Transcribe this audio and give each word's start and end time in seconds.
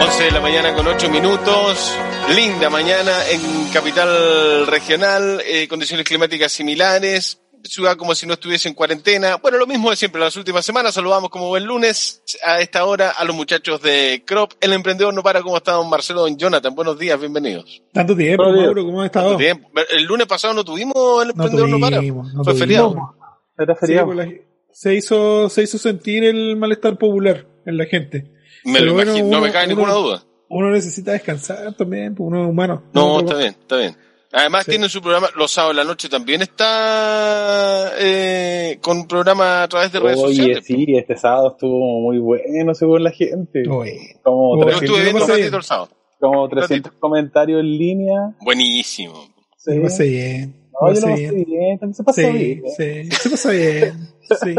11 0.00 0.24
de 0.24 0.30
la 0.30 0.40
mañana 0.40 0.74
con 0.74 0.86
8 0.86 1.10
minutos. 1.10 1.94
Linda 2.34 2.70
mañana 2.70 3.12
en 3.30 3.70
capital 3.70 4.66
regional, 4.66 5.42
eh, 5.44 5.68
condiciones 5.68 6.06
climáticas 6.06 6.52
similares, 6.52 7.42
ciudad 7.64 7.96
como 7.98 8.14
si 8.14 8.26
no 8.26 8.32
estuviese 8.32 8.70
en 8.70 8.74
cuarentena. 8.74 9.36
Bueno, 9.36 9.58
lo 9.58 9.66
mismo 9.66 9.90
de 9.90 9.96
siempre, 9.96 10.18
las 10.18 10.34
últimas 10.36 10.64
semanas. 10.64 10.94
Saludamos 10.94 11.28
como 11.28 11.48
buen 11.48 11.66
lunes 11.66 12.22
a 12.42 12.62
esta 12.62 12.86
hora 12.86 13.10
a 13.10 13.24
los 13.24 13.36
muchachos 13.36 13.82
de 13.82 14.22
Crop. 14.26 14.52
El 14.62 14.72
emprendedor 14.72 15.12
no 15.12 15.22
para. 15.22 15.42
¿Cómo 15.42 15.58
está 15.58 15.72
don 15.72 15.90
Marcelo, 15.90 16.22
don 16.22 16.38
Jonathan? 16.38 16.74
Buenos 16.74 16.98
días, 16.98 17.20
bienvenidos. 17.20 17.82
Tanto 17.92 18.16
tiempo, 18.16 18.44
Mauro, 18.44 18.84
¿cómo 18.86 19.02
has 19.02 19.06
estado? 19.06 19.36
Tiempo. 19.36 19.68
El 19.90 20.04
lunes 20.04 20.26
pasado 20.26 20.54
no 20.54 20.64
tuvimos 20.64 21.22
el 21.22 21.30
emprendedor 21.30 21.68
no, 21.68 21.78
para. 21.78 22.00
No 22.00 22.42
Fue 22.42 22.54
feriado. 22.54 22.96
Era 23.58 23.76
feriado. 23.76 24.10
Sí, 24.10 24.16
pues 24.16 24.28
la, 24.28 24.34
se, 24.72 24.94
hizo, 24.94 25.50
se 25.50 25.62
hizo 25.62 25.76
sentir 25.76 26.24
el 26.24 26.56
malestar 26.56 26.96
popular 26.96 27.46
en 27.66 27.76
la 27.76 27.84
gente. 27.84 28.39
Me 28.64 28.80
lo 28.80 28.94
bueno, 28.94 29.10
imagino, 29.12 29.28
no 29.30 29.38
uno- 29.38 29.46
me 29.46 29.52
cabe 29.52 29.66
uno- 29.66 29.74
ninguna 29.76 29.92
duda. 29.94 30.24
Uno 30.48 30.70
necesita 30.70 31.12
descansar 31.12 31.74
también, 31.74 32.14
pues 32.14 32.26
uno 32.26 32.42
es 32.44 32.48
humano. 32.50 32.82
No, 32.92 33.14
Uno- 33.14 33.20
está 33.20 33.36
bien, 33.36 33.56
está 33.60 33.76
bien. 33.76 33.96
Además 34.32 34.64
Sí. 34.64 34.70
tienen 34.72 34.88
su 34.88 35.00
programa, 35.00 35.28
los 35.36 35.50
sábados 35.50 35.76
de 35.76 35.82
la 35.82 35.88
noche 35.88 36.08
también 36.08 36.40
está 36.42 37.92
eh, 37.98 38.78
con 38.80 38.98
un 38.98 39.08
programa 39.08 39.62
a 39.64 39.68
través 39.68 39.90
de 39.92 40.00
redes 40.00 40.18
Oye, 40.18 40.34
sociales. 40.36 40.64
sí, 40.66 40.86
este 40.96 41.16
sábado 41.16 41.48
estuvo 41.52 42.00
muy 42.00 42.18
bueno 42.18 42.74
según 42.74 43.02
la 43.02 43.10
gente. 43.10 43.62
Oye, 43.68 44.18
Como, 44.22 44.56
Yo 44.56 44.62
Yo 44.62 44.78
300, 44.78 44.82
estuve 44.82 45.02
viendo 45.04 45.24
un 45.24 45.30
ratito 45.30 45.56
el 45.56 45.62
sábado. 45.62 45.88
como 46.20 46.48
300 46.48 46.92
comentarios 47.00 47.60
en 47.60 47.66
línea. 47.78 48.34
Buenísimo. 48.40 49.14
Sí. 49.56 49.74
lo 49.74 49.82
pasé 49.82 50.04
bien. 50.04 50.56
No, 50.80 50.88
yo 50.94 51.00
lo 51.00 51.06
pasé 51.06 51.14
bien. 51.16 51.44
bien, 51.44 51.78
también 51.78 51.94
se 51.94 52.02
pasó 52.04 52.20
Sí, 52.22 52.30
bien. 52.32 52.62
sí, 53.10 53.16
se 53.16 53.30
pasa 53.30 53.50
bien. 53.50 54.08
Sí. 54.42 54.54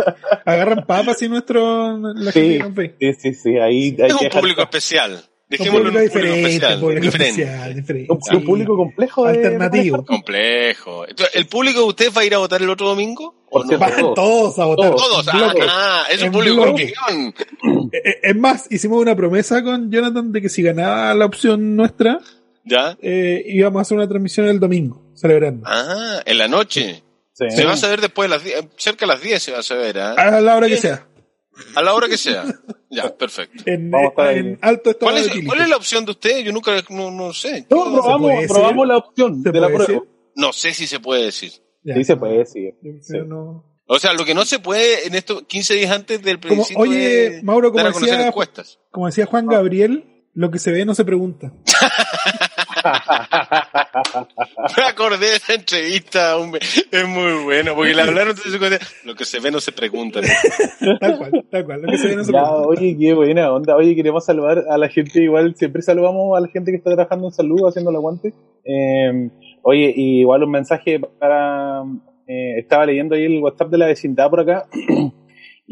Agarran 0.45 0.85
papas 0.85 1.21
y 1.21 1.29
nuestro, 1.29 1.97
la 1.97 2.31
Sí. 2.31 2.59
gente. 2.59 2.95
Sí, 2.99 3.13
sí, 3.19 3.33
sí, 3.33 3.57
ahí 3.57 3.95
hay 3.99 4.09
Es 4.11 4.15
que 4.15 4.25
un 4.25 4.31
público 4.31 4.61
especial. 4.61 5.11
Un 5.13 5.57
Dejémoslo 5.57 5.89
un 5.89 5.93
público 5.95 6.03
diferente, 6.15 6.39
especial. 6.47 6.73
un 6.75 6.79
público 6.79 7.01
diferente. 7.03 7.41
especial, 7.41 7.75
diferente. 7.75 8.13
un, 8.37 8.43
público 8.45 8.77
complejo 8.77 9.25
de 9.25 9.29
Alternativo. 9.31 10.05
Complejo. 10.05 11.07
Entonces, 11.09 11.35
¿El 11.35 11.45
público 11.47 11.79
de 11.81 11.85
usted 11.87 12.11
va 12.15 12.21
a 12.21 12.25
ir 12.25 12.35
a 12.35 12.37
votar 12.37 12.61
el 12.61 12.69
otro 12.69 12.87
domingo? 12.87 13.35
Por 13.49 13.61
¿O 13.61 13.63
no? 13.65 13.67
cierto, 13.67 13.85
Van 14.05 14.13
todos 14.13 14.59
a 14.59 14.65
votar. 14.65 14.91
Todos. 14.91 15.27
Ah, 15.27 15.53
ah, 15.67 16.03
es 16.09 16.23
un 16.23 16.31
público. 16.31 16.65
Eh, 16.77 16.93
eh, 17.91 18.19
Es 18.23 18.35
más, 18.37 18.67
hicimos 18.71 19.01
una 19.01 19.13
promesa 19.15 19.61
con 19.61 19.91
Jonathan 19.91 20.31
de 20.31 20.41
que 20.41 20.47
si 20.47 20.61
ganaba 20.63 21.13
la 21.13 21.25
opción 21.25 21.75
nuestra, 21.75 22.19
¿Ya? 22.63 22.97
eh, 23.01 23.43
íbamos 23.47 23.79
a 23.79 23.81
hacer 23.81 23.97
una 23.97 24.07
transmisión 24.07 24.47
el 24.47 24.57
domingo, 24.59 25.01
celebrando. 25.15 25.65
Ah, 25.67 26.21
en 26.25 26.37
la 26.37 26.47
noche. 26.47 27.03
Sí. 27.33 27.45
Se 27.49 27.63
va 27.65 27.73
a 27.73 27.77
saber 27.77 28.01
después 28.01 28.29
de 28.29 28.35
las 28.35 28.43
10, 28.43 28.65
cerca 28.77 29.05
de 29.05 29.13
las 29.13 29.21
10 29.21 29.41
se 29.41 29.51
va 29.51 29.59
a 29.59 29.63
saber, 29.63 29.99
¿ah? 29.99 30.13
A 30.13 30.41
la 30.41 30.55
hora 30.55 30.67
que 30.67 30.77
sea. 30.77 31.07
A 31.75 31.81
la 31.81 31.93
hora 31.93 32.07
que 32.07 32.17
sea. 32.17 32.43
Ya, 32.89 33.15
perfecto. 33.15 33.63
En, 33.65 33.89
Vamos 33.91 34.07
a 34.07 34.09
estar 34.09 34.27
ahí. 34.27 34.37
en 34.39 34.59
alto 34.61 34.89
estado 34.91 35.05
¿Cuál 35.11 35.15
de 35.15 35.21
es, 35.21 35.27
etílico. 35.27 35.47
cuál 35.51 35.61
es 35.61 35.69
la 35.69 35.77
opción 35.77 36.05
de 36.05 36.11
usted? 36.11 36.39
Yo 36.39 36.51
nunca, 36.51 36.71
no, 36.89 37.11
no 37.11 37.33
sé. 37.33 37.65
No, 37.69 37.85
se 37.85 37.91
probamos, 37.91 38.31
puede 38.33 38.47
probamos 38.47 38.75
decir? 38.75 38.87
la 38.87 38.97
opción 38.97 39.43
¿Se 39.43 39.51
de 39.51 39.59
la 39.61 39.67
puede 39.69 39.85
prueba. 39.85 40.01
decir? 40.03 40.15
No 40.35 40.53
sé 40.53 40.73
si 40.73 40.87
se 40.87 40.99
puede 40.99 41.23
decir. 41.25 41.51
Ya. 41.83 41.95
Sí, 41.95 42.03
se 42.03 42.15
puede 42.17 42.37
decir. 42.39 42.73
Sí. 43.01 43.17
no- 43.25 43.65
O 43.85 43.99
sea, 43.99 44.13
lo 44.13 44.23
que 44.25 44.33
no 44.33 44.45
se 44.45 44.59
puede 44.59 45.07
en 45.07 45.15
estos 45.15 45.43
15 45.43 45.73
días 45.75 45.91
antes 45.91 46.21
del 46.21 46.39
Como- 46.39 46.53
principio 46.55 46.81
oye, 46.83 46.97
de 47.31 47.43
Mauro, 47.43 47.71
como 47.71 47.83
decía- 47.83 48.27
encuestas. 48.27 48.79
Como 48.91 49.07
decía 49.07 49.25
Juan 49.25 49.47
Gabriel, 49.47 50.25
lo 50.33 50.49
que 50.51 50.59
se 50.59 50.71
ve 50.71 50.85
no 50.85 50.95
se 50.95 51.03
pregunta. 51.05 51.51
Me 54.77 54.83
acordé 54.83 55.29
de 55.29 55.35
esa 55.35 55.53
entrevista, 55.53 56.37
hombre. 56.37 56.61
es 56.91 57.07
muy 57.07 57.43
bueno, 57.43 57.75
porque 57.75 57.93
le 57.93 58.01
hablaron 58.01 58.35
de 58.35 58.41
su. 58.41 58.59
Lo 59.05 59.15
que 59.15 59.25
se 59.25 59.39
ve 59.39 59.51
no 59.51 59.59
se 59.59 59.71
pregunta. 59.71 60.19
¿no? 60.21 60.97
Tal 60.99 61.17
cual, 61.17 61.45
tal 61.51 61.65
cual. 61.65 61.81
Lo 61.81 61.91
que 61.91 61.97
se 61.97 62.07
ve 62.07 62.15
no 62.15 62.23
se 62.23 62.31
Ya, 62.31 62.41
pregunta. 62.43 62.67
oye, 62.67 62.97
qué 62.99 63.13
buena 63.13 63.51
onda. 63.51 63.75
Oye, 63.75 63.95
queremos 63.95 64.25
saludar 64.25 64.63
a 64.69 64.77
la 64.77 64.89
gente, 64.89 65.21
igual 65.21 65.55
siempre 65.55 65.81
saludamos 65.81 66.37
a 66.37 66.41
la 66.41 66.47
gente 66.47 66.71
que 66.71 66.77
está 66.77 66.91
trabajando 66.91 67.27
en 67.27 67.33
salud, 67.33 67.67
haciendo 67.67 67.89
el 67.91 67.97
aguante. 67.97 68.33
Eh, 68.65 69.29
oye, 69.63 69.93
y 69.95 70.21
igual 70.21 70.43
un 70.43 70.51
mensaje 70.51 70.99
para... 71.19 71.83
eh, 72.27 72.59
estaba 72.59 72.85
leyendo 72.85 73.15
ahí 73.15 73.25
el 73.25 73.39
WhatsApp 73.41 73.69
de 73.69 73.77
la 73.77 73.85
vecindad 73.87 74.29
por 74.29 74.39
acá 74.41 74.65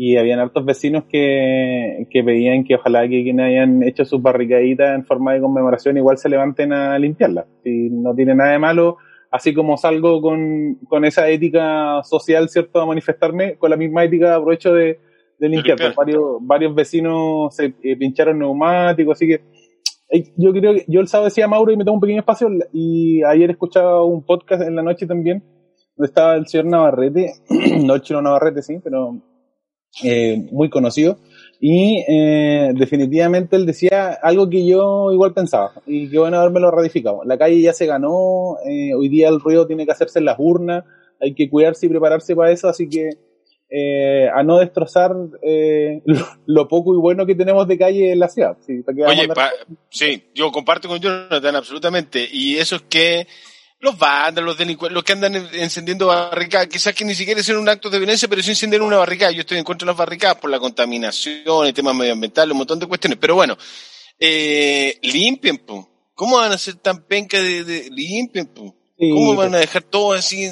y 0.02 0.16
habían 0.16 0.40
hartos 0.40 0.64
vecinos 0.64 1.04
que, 1.10 2.08
que 2.10 2.24
pedían 2.24 2.64
que 2.64 2.76
ojalá 2.76 3.02
que 3.02 3.22
quienes 3.22 3.48
hayan 3.48 3.84
hecho 3.84 4.06
sus 4.06 4.22
barricaditas 4.22 4.96
en 4.96 5.06
forma 5.06 5.34
de 5.34 5.42
conmemoración 5.42 5.98
igual 5.98 6.18
se 6.18 6.30
levanten 6.30 6.72
a 6.72 6.98
limpiarlas. 6.98 7.48
Si 7.66 7.90
no 7.90 8.16
tiene 8.16 8.34
nada 8.34 8.54
de 8.54 8.60
malo, 8.60 8.96
así 9.30 9.54
como 9.54 9.76
salgo 9.76 10.22
con, 10.22 10.76
con 10.88 11.04
esa 11.04 11.28
ética 11.28 12.02
social, 12.04 12.48
¿cierto?, 12.48 12.80
a 12.80 12.86
manifestarme, 12.86 13.58
con 13.58 13.72
la 13.72 13.76
misma 13.76 14.06
ética 14.06 14.36
aprovecho 14.36 14.74
de, 14.74 15.02
de 15.38 15.50
limpiar. 15.50 15.78
Pues 15.78 15.94
varios, 15.94 16.24
varios 16.44 16.74
vecinos 16.74 17.54
se 17.54 17.74
eh, 17.84 17.98
pincharon 17.98 18.40
neumáticos, 18.40 19.18
así 19.18 19.28
que 19.28 19.42
eh, 20.12 20.32
yo 20.38 20.54
creo 20.54 20.76
que 20.76 20.86
yo 20.88 21.02
el 21.02 21.10
sábado 21.10 21.26
decía 21.26 21.50
Mauro 21.50 21.74
y 21.74 21.76
me 21.76 21.84
tomo 21.84 21.96
un 21.96 22.02
pequeño 22.02 22.22
espacio 22.22 22.48
y 22.72 23.22
ayer 23.24 23.52
escuchaba 23.52 24.06
un 24.06 24.24
podcast 24.24 24.62
en 24.62 24.78
la 24.78 24.82
noche 24.82 25.06
también 25.06 25.44
donde 25.98 26.08
estaba 26.08 26.36
el 26.36 26.48
señor 26.48 26.68
Navarrete, 26.68 27.34
no 27.84 27.96
el 27.96 28.02
chino 28.02 28.22
Navarrete, 28.22 28.62
sí, 28.62 28.80
pero 28.82 29.22
eh, 30.04 30.46
muy 30.52 30.70
conocido. 30.70 31.18
Y 31.62 32.06
eh, 32.08 32.72
definitivamente 32.74 33.58
él 33.58 33.66
decía 33.66 34.14
algo 34.24 34.50
que 34.50 34.66
yo 34.66 35.12
igual 35.12 35.34
pensaba 35.34 35.74
y 35.86 36.10
que 36.10 36.18
bueno 36.18 36.38
haberme 36.38 36.62
ratificado. 36.72 37.22
La 37.26 37.38
calle 37.38 37.60
ya 37.62 37.74
se 37.74 37.86
ganó, 37.86 38.56
eh, 38.66 38.94
hoy 38.94 39.10
día 39.10 39.28
el 39.28 39.42
ruido 39.42 39.68
tiene 39.68 39.86
que 39.86 39.92
hacerse 39.92 40.20
en 40.20 40.26
las 40.26 40.38
urnas, 40.40 40.86
hay 41.20 41.34
que 41.36 41.50
cuidarse 41.50 41.86
y 41.86 41.90
prepararse 41.90 42.34
para 42.34 42.52
eso, 42.52 42.70
así 42.70 42.88
que 42.88 43.10
eh, 43.72 44.30
a 44.34 44.42
no 44.42 44.58
destrozar 44.58 45.12
eh, 45.42 46.02
lo, 46.06 46.26
lo 46.46 46.68
poco 46.70 46.96
y 46.96 46.98
bueno 46.98 47.26
que 47.26 47.36
tenemos 47.36 47.68
de 47.68 47.78
calle 47.78 48.14
en 48.14 48.20
la 48.20 48.30
ciudad. 48.30 48.58
Sí, 48.66 48.82
¿para 48.82 48.96
qué 48.96 49.02
vamos 49.02 49.18
a 49.18 49.22
Oye, 49.22 49.28
pa- 49.34 49.52
sí, 49.90 50.24
yo 50.34 50.52
comparto 50.54 50.88
con 50.88 51.00
Jonathan 51.00 51.56
absolutamente. 51.58 52.26
Y 52.32 52.56
eso 52.56 52.78
es 52.78 52.84
que 52.84 53.28
los 53.82 53.98
vándalos, 53.98 54.50
los 54.52 54.58
delincuentes, 54.58 54.94
los 54.94 55.04
que 55.04 55.14
andan 55.14 55.36
en- 55.36 55.48
encendiendo 55.54 56.08
barricadas, 56.08 56.68
quizás 56.68 56.94
que 56.94 57.06
ni 57.06 57.16
siquiera 57.16 57.40
hacen 57.40 57.58
un 57.58 57.70
acto 57.70 57.90
de 57.90 57.98
violencia, 57.98 58.28
pero 58.28 58.42
sí 58.44 58.50
encender 58.50 58.82
una 58.82 58.98
barricada. 58.98 59.32
Yo 59.32 59.42
estoy 59.42 59.58
en 59.58 59.64
contra 59.64 59.86
de 59.86 59.92
las 59.92 59.98
barricadas 59.98 60.38
por 60.38 60.50
la 60.50 60.60
contaminación, 60.60 61.66
el 61.66 61.74
tema 61.74 61.94
medioambiental, 61.94 62.52
un 62.52 62.58
montón 62.58 62.80
de 62.80 62.88
cuestiones. 62.88 63.18
Pero 63.22 63.36
bueno, 63.36 63.58
eh, 64.20 64.98
limpien, 65.04 65.58
po. 65.60 65.88
¿Cómo 66.14 66.36
van 66.38 66.52
a 66.52 66.58
ser 66.58 66.76
tan 66.76 67.04
penca 67.04 67.40
de, 67.40 67.64
de 67.64 67.90
limpien, 67.92 68.48
po? 68.48 68.76
¿Cómo 68.98 69.36
van 69.36 69.56
a 69.56 69.60
dejar 69.60 69.84
todo 69.84 70.12
así? 70.12 70.52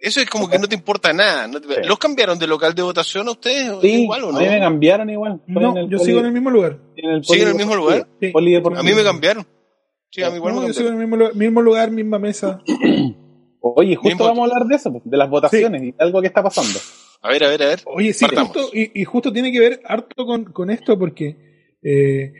Eso 0.00 0.20
es 0.20 0.30
como 0.30 0.48
que 0.48 0.58
no 0.58 0.66
te 0.68 0.74
importa 0.76 1.12
nada. 1.12 1.46
no 1.46 1.60
te- 1.60 1.66
Sí. 1.68 1.80
¿Los 1.84 1.98
cambiaron 1.98 2.38
de 2.38 2.46
local 2.46 2.74
de 2.74 2.82
votación 2.82 3.28
a 3.28 3.32
ustedes? 3.32 3.70
sí, 3.82 4.02
igual 4.04 4.24
o 4.24 4.28
a 4.30 4.32
no? 4.32 4.38
mí 4.40 4.46
me 4.48 4.58
cambiaron 4.60 5.10
igual. 5.10 5.42
No, 5.46 5.74
yo 5.90 5.98
poli- 5.98 6.04
sigo 6.06 6.20
en 6.20 6.26
el 6.26 6.32
mismo 6.32 6.50
lugar. 6.50 6.78
en 6.96 7.10
el 7.10 7.24
¿Siguen 7.24 7.42
en 7.42 7.48
el 7.48 7.54
mismo 7.56 7.76
lugar? 7.76 8.08
Sí. 8.18 8.28
polideportivo. 8.28 8.80
A 8.80 8.82
mí 8.82 8.92
me 8.94 9.02
cambiaron. 9.04 9.46
Sí, 10.10 10.22
a 10.22 10.30
mí 10.30 10.36
igual 10.36 10.54
No, 10.54 10.60
me 10.62 10.68
yo 10.68 10.72
sigo 10.72 10.88
cambiaron. 10.88 10.94
en 10.96 11.00
el 11.02 11.06
mismo 11.08 11.16
lugar, 11.16 11.36
mismo 11.36 11.62
lugar, 11.62 11.90
misma 11.90 12.18
mesa. 12.18 12.62
Oye, 13.60 13.94
justo 13.96 14.08
Mismo- 14.08 14.24
vamos 14.24 14.48
a 14.50 14.54
hablar 14.54 14.68
de 14.68 14.76
eso, 14.76 14.90
pues, 14.92 15.02
de 15.04 15.16
las 15.16 15.28
votaciones 15.30 15.82
y 15.82 15.94
algo 15.98 16.20
que 16.20 16.28
está 16.28 16.42
pasando. 16.42 16.78
A 17.22 17.30
ver, 17.30 17.44
a 17.44 17.48
ver, 17.48 17.62
a 17.62 17.66
ver. 17.66 17.80
Oye, 17.86 18.12
sí, 18.14 18.24
justo, 18.26 18.70
y, 18.72 19.00
y 19.00 19.04
justo 19.04 19.32
tiene 19.32 19.50
que 19.52 19.58
ver 19.60 19.80
harto 19.84 20.24
con, 20.24 20.44
con 20.44 20.70
esto 20.70 20.96
porque 20.98 21.76
eh, 21.82 22.32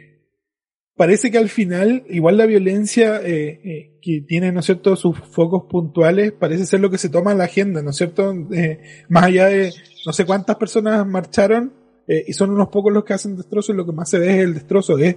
parece 0.97 1.31
que 1.31 1.39
al 1.39 1.49
final, 1.49 2.05
igual 2.09 2.37
la 2.37 2.47
violencia 2.47 3.21
eh, 3.23 3.61
eh, 3.65 3.99
que 4.01 4.21
tiene, 4.27 4.53
¿no 4.53 4.61
es 4.61 4.67
cierto?, 4.67 4.95
sus 4.97 5.19
focos 5.19 5.65
puntuales, 5.69 6.33
parece 6.33 6.65
ser 6.67 6.81
lo 6.81 6.91
que 6.91 6.99
se 6.99 7.09
toma 7.11 7.33
en 7.33 7.39
la 7.39 7.45
agenda, 7.45 7.83
¿no 7.83 7.91
es 7.91 7.97
cierto? 7.97 8.33
Eh, 8.53 8.81
más 9.09 9.25
allá 9.25 9.47
de 9.47 9.73
no 10.07 10.13
sé 10.13 10.25
cuántas 10.25 10.57
personas 10.57 11.05
marcharon 11.07 11.73
eh, 12.07 12.25
y 12.29 12.33
son 12.33 12.51
unos 12.51 12.69
pocos 12.69 12.93
los 12.93 13.05
que 13.05 13.15
hacen 13.15 13.37
destrozos, 13.37 13.75
lo 13.75 13.85
que 13.85 13.93
más 13.93 14.09
se 14.09 14.19
ve 14.21 14.29
es 14.39 14.39
el 14.45 14.55
destrozo, 14.55 14.97
es 14.99 15.17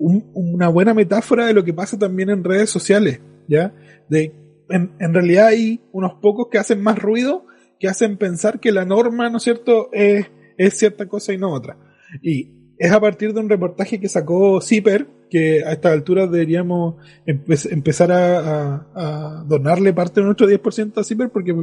un- 0.00 0.30
una 0.34 0.66
buena 0.68 0.92
metáfora 0.94 1.46
de 1.46 1.52
lo 1.54 1.62
que 1.64 1.72
pasa 1.74 1.96
también 1.98 2.30
en 2.30 2.42
redes 2.42 2.70
sociales, 2.70 3.20
¿ya? 3.48 3.72
De, 4.08 4.32
en, 4.68 4.90
en 4.98 5.14
realidad 5.14 5.46
hay 5.48 5.80
unos 5.92 6.14
pocos 6.20 6.48
que 6.50 6.58
hacen 6.58 6.80
más 6.82 6.98
ruido 6.98 7.46
que 7.78 7.88
hacen 7.88 8.16
pensar 8.18 8.60
que 8.60 8.72
la 8.72 8.84
norma, 8.84 9.30
¿no 9.30 9.38
es 9.38 9.42
cierto?, 9.44 9.88
es, 9.92 10.26
es 10.58 10.76
cierta 10.78 11.06
cosa 11.06 11.32
y 11.32 11.38
no 11.38 11.50
otra. 11.52 11.78
Y 12.22 12.50
es 12.78 12.92
a 12.92 13.00
partir 13.00 13.32
de 13.32 13.40
un 13.40 13.48
reportaje 13.48 13.98
que 14.00 14.08
sacó 14.08 14.60
Zipper, 14.60 15.06
que 15.30 15.64
a 15.64 15.72
esta 15.72 15.90
altura 15.92 16.26
deberíamos 16.26 16.96
empe- 17.26 17.72
empezar 17.72 18.10
a, 18.12 18.38
a- 18.38 18.86
a 18.94 19.44
donarle 19.44 19.92
parte 19.94 20.20
de 20.20 20.26
nuestro 20.26 20.46
10% 20.46 20.98
a 21.00 21.04
Zipper, 21.04 21.30
porque 21.30 21.54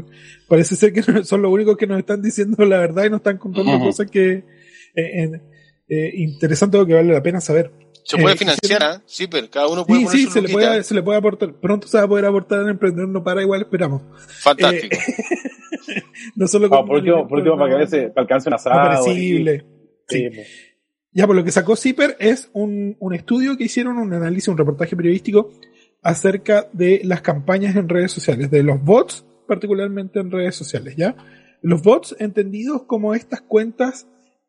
parece 0.47 0.75
ser 0.75 0.91
que 0.93 1.01
son 1.23 1.41
los 1.43 1.51
únicos 1.51 1.77
que 1.77 1.85
nos 1.87 1.99
están 1.99 2.21
diciendo 2.21 2.65
la 2.65 2.79
verdad 2.79 3.05
y 3.05 3.09
nos 3.11 3.19
están 3.19 3.37
contando 3.37 3.71
cosas 3.79 4.09
que 4.09 4.43
eh, 4.95 5.31
eh, 5.89 6.11
interesantes 6.15 6.79
o 6.81 6.85
que 6.85 6.93
vale 6.95 7.13
la 7.13 7.21
pena 7.21 7.39
saber. 7.41 7.71
Se 8.07 8.17
puede 8.17 8.35
Eh, 8.35 8.37
financiar, 8.37 8.83
¿ah? 8.83 9.01
Sí, 9.05 9.27
pero 9.27 9.49
cada 9.49 9.67
uno 9.67 9.85
puede 9.85 9.99
Sí, 10.01 10.05
poner 10.05 10.19
sí, 10.19 10.25
su 10.27 10.31
se 10.31 10.41
le, 10.41 10.49
puede, 10.49 10.83
se 10.83 10.93
le 10.95 11.03
puede 11.03 11.17
aportar. 11.17 11.53
Pronto 11.59 11.87
se 11.87 11.97
va 11.97 12.03
a 12.03 12.07
poder 12.07 12.25
aportar 12.25 12.61
en 12.61 12.69
Emprendedor 12.69 13.09
No 13.09 13.23
Para, 13.23 13.41
igual 13.41 13.61
esperamos. 13.61 14.01
Fantástico. 14.41 14.95
No 16.35 16.47
solo 16.47 16.67
Ah, 16.71 16.85
por 16.85 16.97
último, 16.97 17.27
por 17.27 17.39
último, 17.39 17.57
para 17.57 17.87
que 17.87 18.11
alcance, 18.15 18.49
un 18.49 18.53
asado. 18.55 19.03
Sí, 19.03 19.45
Sí. 20.09 20.29
pues. 20.33 20.47
Ya, 21.11 21.25
por 21.25 21.35
lo 21.35 21.43
que 21.43 21.51
sacó 21.51 21.75
Zipper 21.75 22.15
es 22.19 22.49
un, 22.53 22.95
un 22.99 23.13
estudio 23.15 23.57
que 23.57 23.63
hicieron, 23.65 23.97
un 23.97 24.13
análisis, 24.13 24.47
un 24.49 24.57
reportaje 24.57 24.95
periodístico 24.95 25.49
acerca 26.03 26.69
de 26.73 27.01
las 27.03 27.21
campañas 27.21 27.75
en 27.75 27.89
redes 27.89 28.11
sociales, 28.11 28.51
de 28.51 28.61
los 28.63 28.83
bots, 28.83 29.25
particularmente 29.47 30.19
en 30.19 30.29
redes 30.31 30.55
sociales, 30.55 30.95
¿ya? 30.95 31.15
Los 31.61 31.81
bots 31.81 32.15
entendidos 32.19 32.83
como 32.83 33.15
estas 33.15 33.41
cuentas 33.41 34.07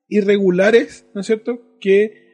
irregulares, 0.08 1.06
¿no 1.14 1.20
es 1.22 1.26
cierto?, 1.26 1.60
que 1.80 2.27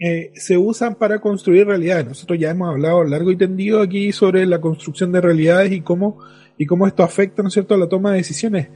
eh, 0.00 0.32
se 0.34 0.56
usan 0.56 0.96
para 0.96 1.20
construir 1.20 1.66
realidades. 1.66 2.06
Nosotros 2.06 2.38
ya 2.38 2.50
hemos 2.50 2.70
hablado 2.70 3.04
largo 3.04 3.30
y 3.30 3.36
tendido 3.36 3.80
aquí 3.80 4.12
sobre 4.12 4.46
la 4.46 4.60
construcción 4.60 5.12
de 5.12 5.20
realidades 5.20 5.72
y 5.72 5.82
cómo, 5.82 6.18
y 6.56 6.66
cómo 6.66 6.86
esto 6.86 7.02
afecta, 7.02 7.42
¿no 7.42 7.48
es 7.48 7.54
cierto?, 7.54 7.74
a 7.74 7.78
la 7.78 7.88
toma 7.88 8.12
de 8.12 8.16
decisiones. 8.16 8.68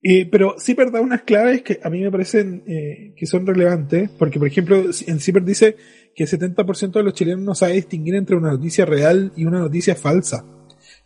Eh, 0.00 0.26
pero 0.30 0.54
sí, 0.58 0.74
verdad, 0.74 1.02
unas 1.02 1.22
claves 1.22 1.62
que 1.62 1.80
a 1.82 1.90
mí 1.90 2.00
me 2.00 2.10
parecen 2.10 2.62
eh, 2.68 3.14
que 3.16 3.26
son 3.26 3.46
relevantes, 3.46 4.10
porque 4.10 4.38
por 4.38 4.46
ejemplo, 4.46 4.84
en 5.06 5.20
CIPER 5.20 5.44
dice 5.44 5.76
que 6.14 6.24
el 6.24 6.30
70% 6.30 6.92
de 6.92 7.02
los 7.02 7.14
chilenos 7.14 7.40
no 7.40 7.54
sabe 7.54 7.74
distinguir 7.74 8.14
entre 8.14 8.36
una 8.36 8.52
noticia 8.52 8.84
real 8.84 9.32
y 9.36 9.44
una 9.44 9.58
noticia 9.58 9.96
falsa. 9.96 10.44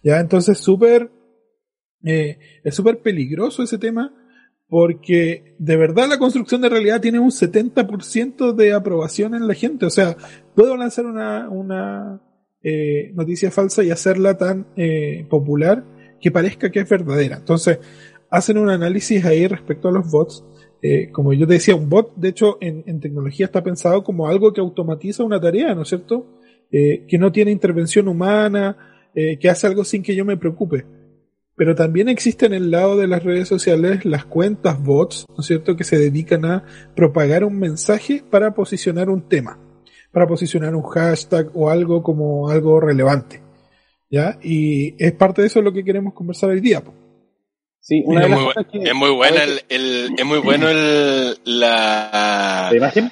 Ya, 0.02 0.20
entonces 0.20 0.58
súper, 0.58 1.10
eh, 2.04 2.38
es 2.62 2.74
súper 2.74 3.00
peligroso 3.00 3.62
ese 3.62 3.78
tema, 3.78 4.14
porque 4.72 5.54
de 5.58 5.76
verdad 5.76 6.08
la 6.08 6.16
construcción 6.16 6.62
de 6.62 6.70
realidad 6.70 7.02
tiene 7.02 7.18
un 7.18 7.28
70% 7.28 8.54
de 8.54 8.72
aprobación 8.72 9.34
en 9.34 9.46
la 9.46 9.52
gente. 9.52 9.84
O 9.84 9.90
sea, 9.90 10.16
puedo 10.54 10.78
lanzar 10.78 11.04
una, 11.04 11.50
una 11.50 12.22
eh, 12.62 13.12
noticia 13.12 13.50
falsa 13.50 13.84
y 13.84 13.90
hacerla 13.90 14.38
tan 14.38 14.68
eh, 14.78 15.26
popular 15.28 15.84
que 16.22 16.30
parezca 16.30 16.70
que 16.70 16.80
es 16.80 16.88
verdadera. 16.88 17.36
Entonces, 17.36 17.80
hacen 18.30 18.56
un 18.56 18.70
análisis 18.70 19.22
ahí 19.26 19.46
respecto 19.46 19.88
a 19.88 19.92
los 19.92 20.10
bots. 20.10 20.42
Eh, 20.80 21.10
como 21.12 21.34
yo 21.34 21.46
te 21.46 21.52
decía, 21.52 21.76
un 21.76 21.90
bot, 21.90 22.16
de 22.16 22.30
hecho, 22.30 22.56
en, 22.62 22.98
tecnología 22.98 23.44
está 23.44 23.62
pensado 23.62 24.02
como 24.02 24.26
algo 24.26 24.54
que 24.54 24.62
automatiza 24.62 25.22
una 25.22 25.38
tarea, 25.38 25.74
¿no 25.74 25.82
es 25.82 25.88
cierto? 25.88 26.38
Eh, 26.70 27.04
que 27.06 27.18
no 27.18 27.30
tiene 27.30 27.50
intervención 27.50 28.08
humana, 28.08 29.10
eh, 29.14 29.38
que 29.38 29.50
hace 29.50 29.66
algo 29.66 29.84
sin 29.84 30.02
que 30.02 30.16
yo 30.16 30.24
me 30.24 30.38
preocupe. 30.38 30.86
Pero 31.54 31.74
también 31.74 32.08
existen 32.08 32.54
en 32.54 32.64
el 32.64 32.70
lado 32.70 32.96
de 32.96 33.06
las 33.06 33.22
redes 33.22 33.48
sociales 33.48 34.04
las 34.04 34.24
cuentas 34.24 34.82
bots, 34.82 35.26
¿no 35.28 35.40
es 35.40 35.46
cierto?, 35.46 35.76
que 35.76 35.84
se 35.84 35.98
dedican 35.98 36.44
a 36.44 36.64
propagar 36.96 37.44
un 37.44 37.58
mensaje 37.58 38.24
para 38.28 38.54
posicionar 38.54 39.10
un 39.10 39.28
tema, 39.28 39.58
para 40.12 40.26
posicionar 40.26 40.74
un 40.74 40.82
hashtag 40.82 41.50
o 41.54 41.70
algo 41.70 42.02
como 42.02 42.48
algo 42.48 42.80
relevante. 42.80 43.42
¿Ya? 44.10 44.38
Y 44.42 44.94
es 45.02 45.12
parte 45.12 45.40
de 45.40 45.46
eso 45.46 45.62
lo 45.62 45.72
que 45.72 45.84
queremos 45.84 46.12
conversar 46.12 46.50
hoy 46.50 46.60
día. 46.60 46.82
Sí, 47.80 48.02
una 48.06 48.26
es, 48.26 48.30
muy, 48.30 48.52
es 48.84 48.94
muy 48.94 49.10
buena 49.10 49.42
el, 49.42 49.60
el, 49.68 50.10
es 50.16 50.24
muy 50.24 50.38
bueno 50.38 50.68
el, 50.68 51.38
la, 51.44 52.68
¿La 52.70 52.76
imagen? 52.76 53.10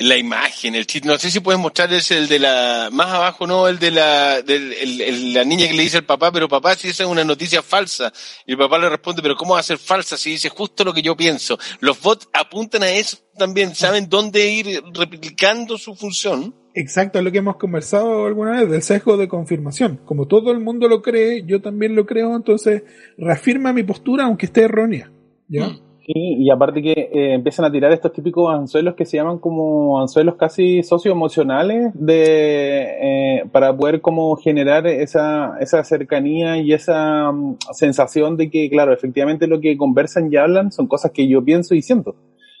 La 0.00 0.16
imagen, 0.16 0.76
el 0.76 0.86
chiste. 0.86 1.08
No 1.08 1.18
sé 1.18 1.28
si 1.30 1.40
puedes 1.40 1.60
mostrar 1.60 1.92
es 1.92 2.12
el 2.12 2.28
de 2.28 2.38
la, 2.38 2.88
más 2.92 3.08
abajo, 3.08 3.48
no, 3.48 3.66
el 3.66 3.80
de 3.80 3.90
la, 3.90 4.42
del, 4.42 4.72
el, 4.72 5.34
la 5.34 5.42
niña 5.42 5.66
que 5.66 5.74
le 5.74 5.82
dice 5.82 5.96
al 5.96 6.04
papá, 6.04 6.30
pero 6.30 6.48
papá, 6.48 6.76
si 6.76 6.88
esa 6.88 7.02
es 7.02 7.08
una 7.08 7.24
noticia 7.24 7.62
falsa. 7.62 8.12
Y 8.46 8.52
el 8.52 8.58
papá 8.58 8.78
le 8.78 8.88
responde, 8.88 9.22
pero 9.22 9.34
¿cómo 9.34 9.54
va 9.54 9.60
a 9.60 9.64
ser 9.64 9.78
falsa 9.78 10.16
si 10.16 10.30
dice 10.30 10.50
justo 10.50 10.84
lo 10.84 10.94
que 10.94 11.02
yo 11.02 11.16
pienso? 11.16 11.58
Los 11.80 12.00
bots 12.00 12.28
apuntan 12.32 12.84
a 12.84 12.90
eso 12.90 13.16
también, 13.36 13.74
saben 13.74 14.08
dónde 14.08 14.48
ir 14.48 14.82
replicando 14.94 15.76
su 15.78 15.96
función. 15.96 16.54
Exacto, 16.74 17.20
lo 17.20 17.32
que 17.32 17.38
hemos 17.38 17.56
conversado 17.56 18.26
alguna 18.26 18.52
vez, 18.52 18.70
del 18.70 18.82
sesgo 18.82 19.16
de 19.16 19.26
confirmación. 19.26 20.00
Como 20.04 20.28
todo 20.28 20.52
el 20.52 20.60
mundo 20.60 20.86
lo 20.86 21.02
cree, 21.02 21.42
yo 21.44 21.60
también 21.60 21.96
lo 21.96 22.06
creo, 22.06 22.36
entonces 22.36 22.84
reafirma 23.16 23.72
mi 23.72 23.82
postura 23.82 24.24
aunque 24.24 24.46
esté 24.46 24.62
errónea. 24.62 25.10
¿ya? 25.48 25.66
Mm. 25.66 25.87
Sí, 26.08 26.36
y 26.38 26.48
aparte 26.50 26.80
que 26.80 26.92
eh, 26.92 27.34
empiezan 27.34 27.66
a 27.66 27.70
tirar 27.70 27.92
estos 27.92 28.14
típicos 28.14 28.50
anzuelos 28.50 28.94
que 28.94 29.04
se 29.04 29.18
llaman 29.18 29.38
como 29.38 30.00
anzuelos 30.00 30.36
casi 30.36 30.82
socioemocionales 30.82 31.90
de, 31.92 33.40
eh, 33.40 33.44
para 33.52 33.76
poder 33.76 34.00
como 34.00 34.34
generar 34.36 34.86
esa, 34.86 35.58
esa 35.60 35.84
cercanía 35.84 36.56
y 36.62 36.72
esa 36.72 37.30
mm, 37.30 37.58
sensación 37.72 38.38
de 38.38 38.48
que, 38.48 38.70
claro, 38.70 38.94
efectivamente 38.94 39.46
lo 39.46 39.60
que 39.60 39.76
conversan 39.76 40.32
y 40.32 40.36
hablan 40.36 40.72
son 40.72 40.86
cosas 40.86 41.10
que 41.12 41.28
yo 41.28 41.44
pienso 41.44 41.74
y 41.74 41.82
siento. 41.82 42.16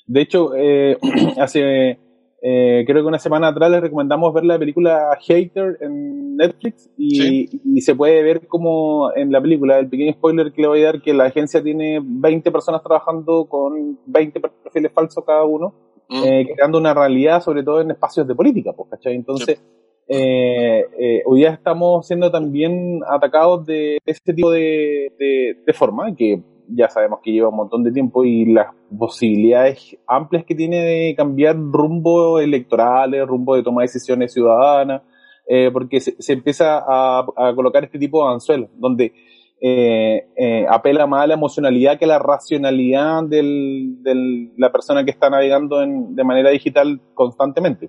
De 0.06 0.20
hecho, 0.20 0.54
eh, 0.54 0.98
hace 1.40 1.98
eh, 2.40 2.84
creo 2.86 3.02
que 3.02 3.08
una 3.08 3.18
semana 3.18 3.48
atrás 3.48 3.70
les 3.70 3.80
recomendamos 3.80 4.32
ver 4.32 4.44
la 4.44 4.58
película 4.58 5.18
Hater 5.20 5.78
en 5.80 6.36
Netflix 6.36 6.88
y, 6.96 7.80
se 7.80 7.94
puede 7.96 8.22
ver 8.22 8.46
como 8.46 9.12
en 9.14 9.32
la 9.32 9.40
película, 9.40 9.78
el 9.78 9.88
pequeño 9.88 10.12
spoiler 10.12 10.52
que 10.52 10.62
le 10.62 10.68
voy 10.68 10.82
a 10.82 10.86
dar, 10.86 11.02
que 11.02 11.14
la 11.14 11.24
agencia 11.24 11.62
tiene 11.62 12.00
20 12.02 12.50
personas 12.52 12.82
trabajando 12.82 13.46
con 13.46 13.98
20 14.06 14.40
perfiles 14.40 14.92
falsos 14.92 15.24
cada 15.24 15.44
uno, 15.44 15.74
mm. 16.08 16.24
eh, 16.24 16.48
creando 16.54 16.78
una 16.78 16.94
realidad 16.94 17.42
sobre 17.42 17.64
todo 17.64 17.80
en 17.80 17.90
espacios 17.90 18.26
de 18.28 18.34
política, 18.34 18.72
pues, 18.72 18.88
¿cachai? 18.90 19.14
Entonces, 19.16 19.60
eh, 20.06 20.86
eh, 20.98 21.22
hoy 21.26 21.40
día 21.40 21.50
estamos 21.50 22.06
siendo 22.06 22.30
también 22.30 23.00
atacados 23.08 23.66
de 23.66 23.98
este 24.06 24.32
tipo 24.32 24.50
de, 24.50 25.12
de, 25.18 25.56
de 25.66 25.72
forma, 25.72 26.14
que 26.14 26.40
ya 26.70 26.88
sabemos 26.88 27.20
que 27.22 27.32
lleva 27.32 27.48
un 27.48 27.56
montón 27.56 27.82
de 27.82 27.92
tiempo 27.92 28.24
y 28.24 28.46
las 28.46 28.74
posibilidades 28.96 29.96
amplias 30.06 30.44
que 30.44 30.54
tiene 30.54 30.82
de 30.82 31.14
cambiar 31.16 31.56
rumbo 31.56 32.38
electorales, 32.38 33.26
rumbo 33.26 33.56
de 33.56 33.62
toma 33.62 33.82
de 33.82 33.86
decisiones 33.86 34.32
ciudadanas, 34.32 35.02
eh, 35.46 35.70
porque 35.72 36.00
se, 36.00 36.32
empieza 36.32 36.78
a, 36.86 37.24
colocar 37.54 37.82
este 37.84 37.98
tipo 37.98 38.26
de 38.26 38.34
anzuelos, 38.34 38.68
donde 38.76 39.12
eh, 39.60 40.26
eh, 40.36 40.66
apela 40.68 41.06
más 41.06 41.24
a 41.24 41.26
la 41.28 41.34
emocionalidad 41.34 41.98
que 41.98 42.04
a 42.04 42.08
la 42.08 42.18
racionalidad 42.18 43.24
de 43.24 44.50
la 44.56 44.70
persona 44.70 45.04
que 45.04 45.10
está 45.10 45.30
navegando 45.30 45.78
de 45.80 46.24
manera 46.24 46.50
digital 46.50 47.00
constantemente. 47.14 47.88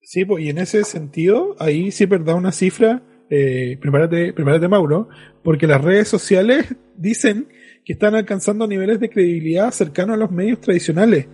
Sí, 0.00 0.24
pues, 0.24 0.44
y 0.44 0.50
en 0.50 0.58
ese 0.58 0.84
sentido, 0.84 1.56
ahí 1.58 1.90
sí 1.90 2.06
da 2.06 2.36
una 2.36 2.52
cifra, 2.52 3.02
prepárate, 3.28 4.32
prepárate 4.32 4.68
Mauro, 4.68 5.08
porque 5.42 5.66
las 5.66 5.82
redes 5.82 6.06
sociales 6.06 6.76
dicen 6.96 7.48
que 7.86 7.92
están 7.92 8.16
alcanzando 8.16 8.66
niveles 8.66 8.98
de 8.98 9.08
credibilidad 9.08 9.70
cercanos 9.70 10.14
a 10.14 10.16
los 10.16 10.32
medios 10.32 10.60
tradicionales. 10.60 11.28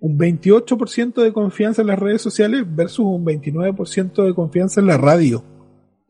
Un 0.00 0.18
28% 0.18 1.14
de 1.14 1.32
confianza 1.32 1.80
en 1.80 1.88
las 1.88 1.98
redes 1.98 2.20
sociales 2.20 2.62
versus 2.66 3.06
un 3.06 3.24
29% 3.24 4.22
de 4.22 4.34
confianza 4.34 4.82
en 4.82 4.86
la 4.88 4.98
radio. 4.98 5.42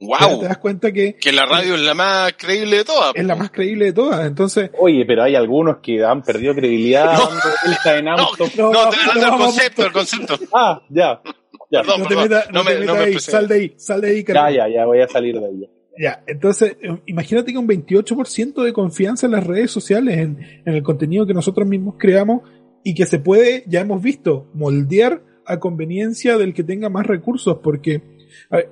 ¡Wow! 0.01 0.41
Te 0.41 0.47
das 0.47 0.59
cuenta 0.59 0.91
que. 0.91 1.15
Que 1.15 1.31
la 1.31 1.47
radio 1.47 1.77
es 1.77 1.81
la 1.81 1.95
más 1.95 2.33
creíble 2.33 2.79
de 2.79 2.85
todas. 2.85 3.13
Es 3.15 3.25
la 3.25 3.37
más 3.37 3.53
creíble 3.53 3.85
de 3.85 3.93
todas. 3.93 4.27
Entonces. 4.27 4.73
Oye, 4.81 5.05
pero 5.07 5.23
hay 5.23 5.37
algunos 5.37 5.77
que 5.77 6.05
han 6.05 6.23
perdido 6.23 6.57
credibilidad. 6.57 7.17
No, 7.17 7.31
no, 8.57 8.73
no, 8.73 8.73
no, 8.73 8.91
el 8.91 9.39
concepto, 9.39 9.87
el 9.87 9.93
concepto. 9.93 10.35
Ah, 10.53 10.83
ya. 10.89 11.23
ya. 11.71 11.83
Perdón, 11.83 12.01
no 12.01 12.07
te 12.09 12.17
metas, 12.17 12.51
no, 12.51 12.65
me, 12.65 12.81
no 12.81 12.95
ahí, 12.95 13.21
sal 13.21 13.47
de 13.47 13.55
ahí, 13.55 13.75
sal 13.77 14.01
de 14.01 14.09
ahí, 14.09 14.25
Ya, 14.27 14.51
ya, 14.51 14.69
ya, 14.69 14.87
voy 14.87 15.01
a 15.01 15.07
salir 15.07 15.39
de 15.39 15.47
ahí. 15.47 15.71
Ya, 15.99 16.25
entonces, 16.27 16.77
eh, 16.83 17.01
imagínate 17.07 17.53
que 17.53 17.59
un 17.59 17.69
28% 17.69 18.63
de 18.63 18.73
confianza 18.73 19.27
en 19.27 19.33
las 19.33 19.47
redes 19.47 19.71
sociales, 19.71 20.19
en, 20.19 20.39
el 20.65 20.83
contenido 20.83 21.27
que 21.27 21.35
nosotros 21.35 21.69
mismos 21.69 21.95
creamos 21.99 22.43
y 22.83 22.95
que 22.95 23.07
se 23.07 23.19
puede, 23.19 23.65
ya 23.67 23.81
hemos 23.81 24.03
visto, 24.03 24.51
moldear 24.55 25.23
a 25.47 25.61
conveniencia 25.61 26.37
del 26.39 26.55
que 26.55 26.65
tenga 26.65 26.89
más 26.89 27.07
recursos, 27.07 27.59
porque 27.63 28.03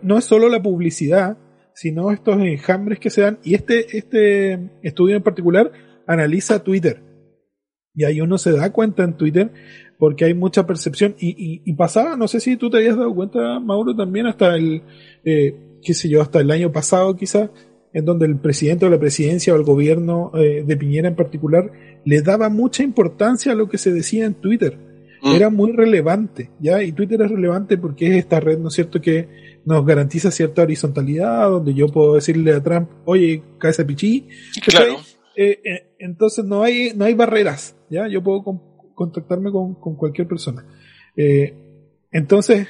no 0.02 0.18
es 0.18 0.24
solo 0.24 0.48
la 0.48 0.62
publicidad, 0.62 1.38
sino 1.74 2.10
estos 2.10 2.40
enjambres 2.40 2.98
que 2.98 3.10
se 3.10 3.22
dan, 3.22 3.38
y 3.44 3.54
este, 3.54 3.96
este 3.96 4.70
estudio 4.82 5.16
en 5.16 5.22
particular 5.22 5.70
analiza 6.06 6.62
Twitter. 6.62 7.02
Y 7.94 8.04
ahí 8.04 8.20
uno 8.20 8.38
se 8.38 8.52
da 8.52 8.72
cuenta 8.72 9.04
en 9.04 9.16
Twitter 9.16 9.50
porque 9.98 10.24
hay 10.24 10.34
mucha 10.34 10.66
percepción 10.66 11.14
y, 11.18 11.62
y, 11.64 11.72
pasaba, 11.74 12.16
no 12.16 12.26
sé 12.26 12.40
si 12.40 12.56
tú 12.56 12.68
te 12.70 12.78
habías 12.78 12.96
dado 12.96 13.14
cuenta, 13.14 13.60
Mauro, 13.60 13.94
también 13.94 14.26
hasta 14.26 14.56
el, 14.56 14.82
eh, 15.24 15.54
qué 15.82 15.94
sé 15.94 16.08
yo, 16.08 16.22
hasta 16.22 16.40
el 16.40 16.50
año 16.50 16.72
pasado 16.72 17.16
quizás, 17.16 17.50
en 17.92 18.04
donde 18.04 18.26
el 18.26 18.38
presidente 18.38 18.86
o 18.86 18.90
la 18.90 18.98
presidencia 18.98 19.52
o 19.52 19.56
el 19.56 19.64
gobierno 19.64 20.30
eh, 20.34 20.64
de 20.66 20.76
Piñera 20.76 21.08
en 21.08 21.16
particular 21.16 21.70
le 22.04 22.22
daba 22.22 22.48
mucha 22.48 22.82
importancia 22.82 23.52
a 23.52 23.54
lo 23.54 23.68
que 23.68 23.78
se 23.78 23.92
decía 23.92 24.24
en 24.24 24.34
Twitter. 24.34 24.78
Mm. 25.22 25.34
Era 25.34 25.50
muy 25.50 25.72
relevante, 25.72 26.50
¿ya? 26.58 26.82
Y 26.82 26.92
Twitter 26.92 27.20
es 27.22 27.30
relevante 27.30 27.78
porque 27.78 28.08
es 28.08 28.16
esta 28.16 28.40
red, 28.40 28.58
¿no 28.58 28.68
es 28.68 28.74
cierto?, 28.74 29.00
que 29.00 29.28
nos 29.64 29.86
garantiza 29.86 30.30
cierta 30.30 30.62
horizontalidad, 30.62 31.48
donde 31.48 31.74
yo 31.74 31.86
puedo 31.88 32.14
decirle 32.14 32.52
a 32.52 32.62
Trump, 32.62 32.88
oye, 33.04 33.42
cabeza 33.58 33.86
pichí. 33.86 34.28
Claro. 34.64 34.96
Eh, 35.36 35.60
eh, 35.64 35.94
entonces 35.98 36.44
no 36.44 36.62
hay, 36.62 36.92
no 36.96 37.04
hay 37.04 37.14
barreras, 37.14 37.76
¿ya? 37.88 38.08
Yo 38.08 38.22
puedo 38.22 38.42
contactarme 38.94 39.52
con, 39.52 39.74
con 39.74 39.96
cualquier 39.96 40.26
persona. 40.26 40.66
entonces, 42.10 42.68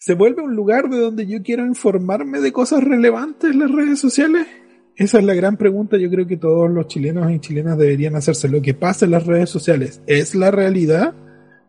¿Se 0.00 0.14
vuelve 0.14 0.42
un 0.42 0.54
lugar 0.54 0.88
de 0.88 0.96
donde 0.96 1.26
yo 1.26 1.42
quiero 1.42 1.66
informarme 1.66 2.40
de 2.40 2.52
cosas 2.52 2.84
relevantes 2.84 3.50
en 3.50 3.58
las 3.58 3.70
redes 3.70 3.98
sociales? 3.98 4.46
Esa 4.94 5.18
es 5.18 5.24
la 5.24 5.34
gran 5.34 5.56
pregunta, 5.56 5.96
yo 5.96 6.08
creo 6.08 6.24
que 6.24 6.36
todos 6.36 6.70
los 6.70 6.86
chilenos 6.86 7.30
y 7.32 7.40
chilenas 7.40 7.76
deberían 7.76 8.14
hacerse. 8.14 8.48
Lo 8.48 8.62
que 8.62 8.74
pasa 8.74 9.06
en 9.06 9.10
las 9.10 9.26
redes 9.26 9.50
sociales, 9.50 10.00
¿es 10.06 10.36
la 10.36 10.52
realidad? 10.52 11.14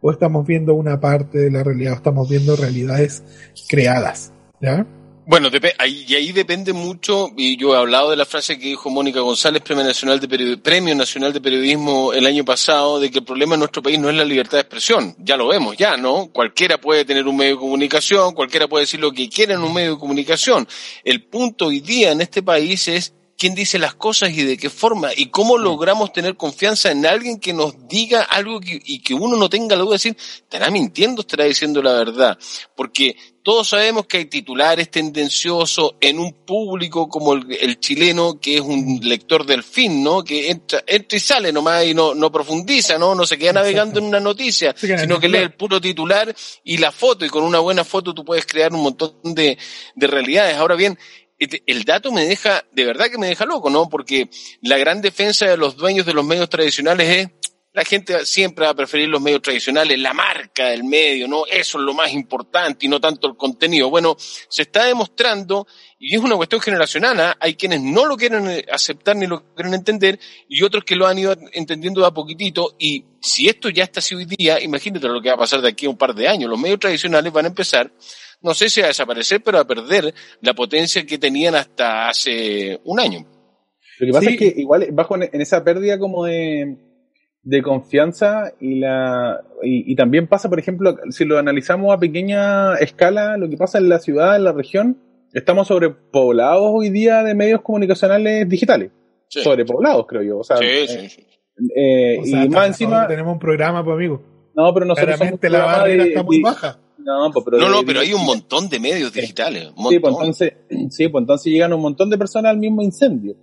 ¿O 0.01 0.11
estamos 0.11 0.45
viendo 0.45 0.75
una 0.75 0.99
parte 0.99 1.39
de 1.39 1.49
la 1.49 1.63
realidad? 1.63 1.93
¿O 1.93 1.95
estamos 1.95 2.29
viendo 2.29 2.55
realidades 2.55 3.23
creadas? 3.67 4.31
¿Ya? 4.61 4.85
Bueno, 5.29 5.49
ahí, 5.77 6.05
y 6.07 6.15
ahí 6.15 6.31
depende 6.31 6.73
mucho, 6.73 7.29
y 7.37 7.55
yo 7.55 7.75
he 7.75 7.77
hablado 7.77 8.09
de 8.09 8.15
la 8.15 8.25
frase 8.25 8.57
que 8.57 8.65
dijo 8.65 8.89
Mónica 8.89 9.19
González, 9.19 9.61
Premio 9.61 9.83
Nacional 9.83 10.19
de, 10.19 10.57
Premio 10.57 10.95
Nacional 10.95 11.31
de 11.31 11.39
Periodismo 11.39 12.13
el 12.13 12.25
año 12.25 12.43
pasado, 12.43 12.99
de 12.99 13.11
que 13.11 13.19
el 13.19 13.25
problema 13.25 13.53
en 13.53 13.59
nuestro 13.59 13.83
país 13.83 13.99
no 13.99 14.09
es 14.09 14.15
la 14.15 14.25
libertad 14.25 14.53
de 14.53 14.61
expresión. 14.61 15.15
Ya 15.19 15.37
lo 15.37 15.47
vemos, 15.47 15.77
ya, 15.77 15.97
¿no? 15.97 16.31
Cualquiera 16.33 16.79
puede 16.79 17.05
tener 17.05 17.27
un 17.27 17.37
medio 17.37 17.51
de 17.51 17.59
comunicación, 17.59 18.33
cualquiera 18.33 18.67
puede 18.67 18.85
decir 18.85 18.99
lo 18.99 19.11
que 19.11 19.29
quiera 19.29 19.53
en 19.53 19.61
un 19.61 19.71
medio 19.71 19.91
de 19.91 19.99
comunicación. 19.99 20.67
El 21.03 21.23
punto 21.25 21.67
hoy 21.67 21.81
día 21.81 22.11
en 22.11 22.21
este 22.21 22.41
país 22.41 22.87
es 22.87 23.13
quién 23.39 23.55
dice 23.55 23.79
las 23.79 23.95
cosas 23.95 24.31
y 24.31 24.43
de 24.43 24.57
qué 24.57 24.69
forma, 24.69 25.11
y 25.15 25.27
cómo 25.27 25.57
logramos 25.57 26.11
tener 26.11 26.35
confianza 26.35 26.91
en 26.91 27.05
alguien 27.05 27.39
que 27.39 27.53
nos 27.53 27.87
diga 27.87 28.21
algo 28.21 28.59
y 28.61 28.99
que 28.99 29.13
uno 29.13 29.37
no 29.37 29.49
tenga 29.49 29.77
la 29.77 29.83
duda 29.83 29.91
de 29.91 29.95
decir, 29.95 30.17
estará 30.19 30.69
mintiendo, 30.69 31.21
estará 31.21 31.45
diciendo 31.45 31.81
la 31.81 31.93
verdad. 31.93 32.37
Porque 32.75 33.15
todos 33.41 33.69
sabemos 33.69 34.05
que 34.05 34.17
hay 34.17 34.25
titulares 34.25 34.91
tendenciosos 34.91 35.95
en 36.01 36.19
un 36.19 36.33
público 36.45 37.07
como 37.07 37.33
el, 37.33 37.79
chileno, 37.79 38.39
que 38.39 38.55
es 38.55 38.61
un 38.61 38.99
lector 39.01 39.45
del 39.45 39.63
fin, 39.63 40.03
¿no? 40.03 40.23
Que 40.23 40.51
entra, 40.51 40.83
entra 40.85 41.15
y 41.15 41.21
sale 41.21 41.53
nomás 41.53 41.85
y 41.85 41.93
no, 41.93 42.13
no 42.13 42.31
profundiza, 42.31 42.97
¿no? 42.97 43.15
No 43.15 43.25
se 43.25 43.37
queda 43.37 43.53
navegando 43.53 43.99
en 43.99 44.05
una 44.05 44.19
noticia, 44.19 44.75
sino 44.77 45.19
que 45.19 45.29
lee 45.29 45.37
el 45.37 45.53
puro 45.53 45.79
titular 45.79 46.35
y 46.63 46.77
la 46.77 46.91
foto, 46.91 47.25
y 47.25 47.29
con 47.29 47.43
una 47.43 47.59
buena 47.59 47.85
foto 47.85 48.13
tú 48.13 48.25
puedes 48.25 48.45
crear 48.45 48.73
un 48.73 48.83
montón 48.83 49.15
de, 49.23 49.57
de 49.95 50.07
realidades. 50.07 50.57
Ahora 50.57 50.75
bien, 50.75 50.99
el 51.39 51.83
dato 51.85 52.11
me 52.11 52.25
deja, 52.25 52.65
de 52.71 52.85
verdad 52.85 53.09
que 53.09 53.17
me 53.17 53.27
deja 53.27 53.45
loco, 53.45 53.69
¿no? 53.69 53.89
Porque 53.89 54.29
la 54.61 54.77
gran 54.77 55.01
defensa 55.01 55.45
de 55.45 55.57
los 55.57 55.77
dueños 55.77 56.05
de 56.05 56.13
los 56.13 56.25
medios 56.25 56.49
tradicionales 56.49 57.09
es 57.09 57.29
la 57.71 57.85
gente 57.85 58.25
siempre 58.25 58.65
va 58.65 58.71
a 58.71 58.75
preferir 58.75 59.07
los 59.09 59.21
medios 59.21 59.43
tradicionales, 59.43 59.99
la 59.99 60.13
marca 60.13 60.69
del 60.69 60.83
medio, 60.83 61.27
¿no? 61.27 61.45
Eso 61.45 61.77
es 61.77 61.83
lo 61.83 61.93
más 61.93 62.11
importante 62.11 62.87
y 62.87 62.89
no 62.89 62.99
tanto 62.99 63.27
el 63.27 63.37
contenido. 63.37 63.91
Bueno, 63.91 64.15
se 64.17 64.63
está 64.63 64.85
demostrando, 64.85 65.67
y 65.99 66.15
es 66.15 66.21
una 66.21 66.35
cuestión 66.35 66.61
generacional, 66.61 67.19
¿ah? 67.19 67.37
hay 67.39 67.53
quienes 67.53 67.81
no 67.81 68.05
lo 68.05 68.17
quieren 68.17 68.49
eh, 68.49 68.65
aceptar 68.71 69.15
ni 69.15 69.27
lo 69.27 69.53
quieren 69.53 69.75
entender, 69.75 70.19
y 70.47 70.63
otros 70.63 70.83
que 70.83 70.95
lo 70.95 71.05
han 71.05 71.19
ido 71.19 71.35
entendiendo 71.53 72.01
de 72.01 72.07
a 72.07 72.11
poquitito, 72.11 72.75
y 72.79 73.05
si 73.21 73.47
esto 73.47 73.69
ya 73.69 73.83
está 73.83 73.99
así 73.99 74.15
hoy 74.15 74.25
día, 74.25 74.59
imagínate 74.61 75.07
lo 75.07 75.21
que 75.21 75.29
va 75.29 75.35
a 75.35 75.39
pasar 75.39 75.61
de 75.61 75.69
aquí 75.69 75.85
a 75.85 75.89
un 75.89 75.97
par 75.97 76.15
de 76.15 76.27
años. 76.27 76.49
Los 76.49 76.59
medios 76.59 76.79
tradicionales 76.79 77.31
van 77.31 77.45
a 77.45 77.49
empezar, 77.49 77.91
no 78.41 78.55
sé 78.55 78.69
si 78.69 78.81
a 78.81 78.87
desaparecer, 78.87 79.43
pero 79.43 79.59
a 79.59 79.67
perder 79.67 80.11
la 80.41 80.55
potencia 80.55 81.05
que 81.05 81.19
tenían 81.19 81.53
hasta 81.53 82.09
hace 82.09 82.79
un 82.83 82.99
año. 82.99 83.27
Lo 83.99 84.07
que 84.07 84.13
pasa 84.13 84.29
es 84.31 84.37
que 84.37 84.53
igual 84.55 84.87
bajo 84.93 85.15
en 85.17 85.41
esa 85.41 85.63
pérdida 85.63 85.99
como 85.99 86.23
de 86.25 86.88
de 87.43 87.61
confianza 87.61 88.53
y 88.59 88.79
la 88.79 89.41
y, 89.61 89.95
también 89.95 90.27
pasa, 90.27 90.49
por 90.49 90.59
ejemplo, 90.59 90.95
si 91.09 91.25
lo 91.25 91.37
analizamos 91.37 91.93
a 91.93 91.99
pequeña 91.99 92.75
escala, 92.75 93.37
lo 93.37 93.49
que 93.49 93.57
pasa 93.57 93.77
en 93.77 93.89
la 93.89 93.99
ciudad, 93.99 94.35
en 94.35 94.43
la 94.43 94.51
región, 94.51 94.97
estamos 95.33 95.67
sobrepoblados 95.67 96.71
hoy 96.73 96.89
día 96.89 97.23
de 97.23 97.35
medios 97.35 97.61
comunicacionales 97.61 98.47
digitales. 98.47 98.91
Sobrepoblados, 99.27 100.05
creo 100.07 100.23
yo. 100.23 100.37
O 100.39 100.43
sea, 100.43 100.57
eh, 100.61 101.09
eh, 101.75 102.21
y 102.23 102.49
más 102.49 102.67
encima 102.67 103.07
tenemos 103.07 103.33
un 103.33 103.39
programa, 103.39 103.83
pues 103.83 103.95
amigo. 103.95 104.23
No, 104.55 104.73
pero 104.73 104.85
nosotros 104.85 105.15
Claramente 105.15 105.49
la 105.49 105.65
barrera 105.65 106.05
está 106.05 106.23
muy 106.23 106.41
baja. 106.41 106.79
No, 106.97 107.31
pues, 107.33 107.45
pero, 107.45 107.57
no, 107.57 107.69
no, 107.69 107.83
pero 107.85 108.01
hay 108.01 108.13
un 108.13 108.25
montón 108.25 108.69
de 108.69 108.79
medios 108.79 109.13
digitales. 109.13 109.71
Sí, 109.89 109.99
pues 109.99 110.13
entonces, 110.13 110.53
sí, 110.89 111.07
pues 111.07 111.21
entonces 111.21 111.51
llegan 111.51 111.73
un 111.73 111.81
montón 111.81 112.09
de 112.09 112.17
personas 112.17 112.51
al 112.51 112.57
mismo 112.57 112.81
incendio 112.81 113.35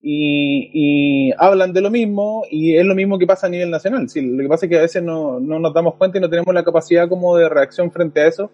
y, 0.00 1.32
hablan 1.38 1.72
de 1.72 1.80
lo 1.80 1.90
mismo 1.90 2.44
y 2.50 2.76
es 2.76 2.84
lo 2.84 2.94
mismo 2.94 3.18
que 3.18 3.26
pasa 3.26 3.46
a 3.46 3.50
nivel 3.50 3.70
nacional. 3.70 4.08
Sí, 4.08 4.20
lo 4.20 4.42
que 4.42 4.48
pasa 4.48 4.66
es 4.66 4.70
que 4.70 4.78
a 4.78 4.82
veces 4.82 5.02
no, 5.02 5.40
no, 5.40 5.58
nos 5.58 5.74
damos 5.74 5.94
cuenta 5.96 6.18
y 6.18 6.20
no 6.20 6.30
tenemos 6.30 6.54
la 6.54 6.64
capacidad 6.64 7.08
como 7.08 7.36
de 7.36 7.48
reacción 7.48 7.90
frente 7.90 8.20
a 8.20 8.28
eso, 8.28 8.50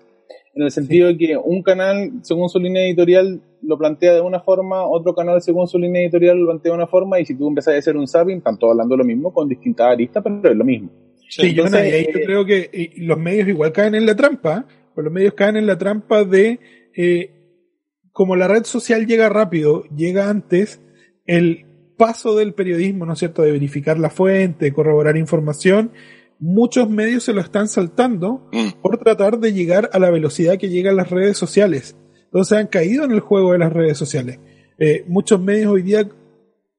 en 0.55 0.63
el 0.63 0.71
sentido 0.71 1.09
de 1.09 1.19
que 1.19 1.37
un 1.37 1.63
canal, 1.63 2.13
según 2.23 2.49
su 2.49 2.59
línea 2.59 2.85
editorial, 2.85 3.41
lo 3.63 3.77
plantea 3.77 4.15
de 4.15 4.21
una 4.21 4.41
forma, 4.41 4.87
otro 4.87 5.15
canal, 5.15 5.43
según 5.43 5.67
su 5.67 5.79
línea 5.79 6.03
editorial, 6.03 6.39
lo 6.39 6.47
plantea 6.47 6.73
de 6.73 6.77
una 6.77 6.87
forma, 6.87 7.19
y 7.19 7.27
si 7.27 7.35
tú 7.35 7.49
empiezas 7.49 7.75
a 7.75 7.79
hacer 7.79 7.97
un 7.97 8.07
zapping, 8.07 8.39
están 8.39 8.59
todos 8.59 8.73
hablando 8.73 8.97
lo 8.97 9.05
mismo 9.05 9.33
con 9.33 9.49
distintas 9.49 9.89
aristas, 9.91 10.23
pero 10.23 10.51
es 10.51 10.57
lo 10.57 10.65
mismo. 10.65 10.91
Sí, 11.29 11.55
yo, 11.55 11.65
eh, 11.67 12.09
creo 12.13 12.45
que 12.45 12.93
los 12.99 13.19
medios 13.19 13.49
igual 13.49 13.73
caen 13.73 13.95
en 13.95 14.07
la 14.07 14.15
trampa, 14.15 14.67
pues 14.95 15.05
los 15.05 15.13
medios 15.13 15.35
caen 15.35 15.57
en 15.57 15.67
la 15.67 15.77
trampa 15.77 16.25
de, 16.25 16.61
eh, 16.97 17.31
como 18.13 18.37
la 18.37 18.47
red 18.47 18.65
social 18.65 19.07
llega 19.07 19.29
rápido, 19.29 19.85
llega 19.97 20.31
antes, 20.31 20.81
el 21.26 21.66
paso 21.97 22.35
del 22.35 22.54
periodismo, 22.54 23.07
¿no 23.07 23.12
es 23.12 23.19
cierto?, 23.19 23.43
de 23.43 23.52
verificar 23.52 23.99
la 23.99 24.11
fuente, 24.11 24.66
de 24.66 24.73
corroborar 24.73 25.16
información, 25.16 25.93
muchos 26.38 26.90
medios 26.90 27.25
se 27.25 27.33
lo 27.33 27.40
están 27.40 27.69
saltando 27.69 28.49
mm. 28.52 28.81
por 28.83 28.99
tratar 28.99 29.38
de 29.38 29.52
llegar 29.52 29.90
a 29.93 29.99
la 29.99 30.11
velocidad 30.11 30.59
que 30.59 30.69
llegan 30.69 30.97
las 30.97 31.11
redes 31.11 31.38
sociales. 31.38 31.97
Entonces 32.25 32.59
han 32.59 32.66
caído 32.66 33.04
en 33.04 33.12
el 33.12 33.21
juego 33.21 33.52
de 33.52 33.59
las 33.59 33.73
redes 33.73 33.97
sociales. 33.97 34.40
Eh, 34.78 35.04
muchos 35.07 35.40
medios 35.40 35.73
hoy 35.73 35.83
día 35.83 36.09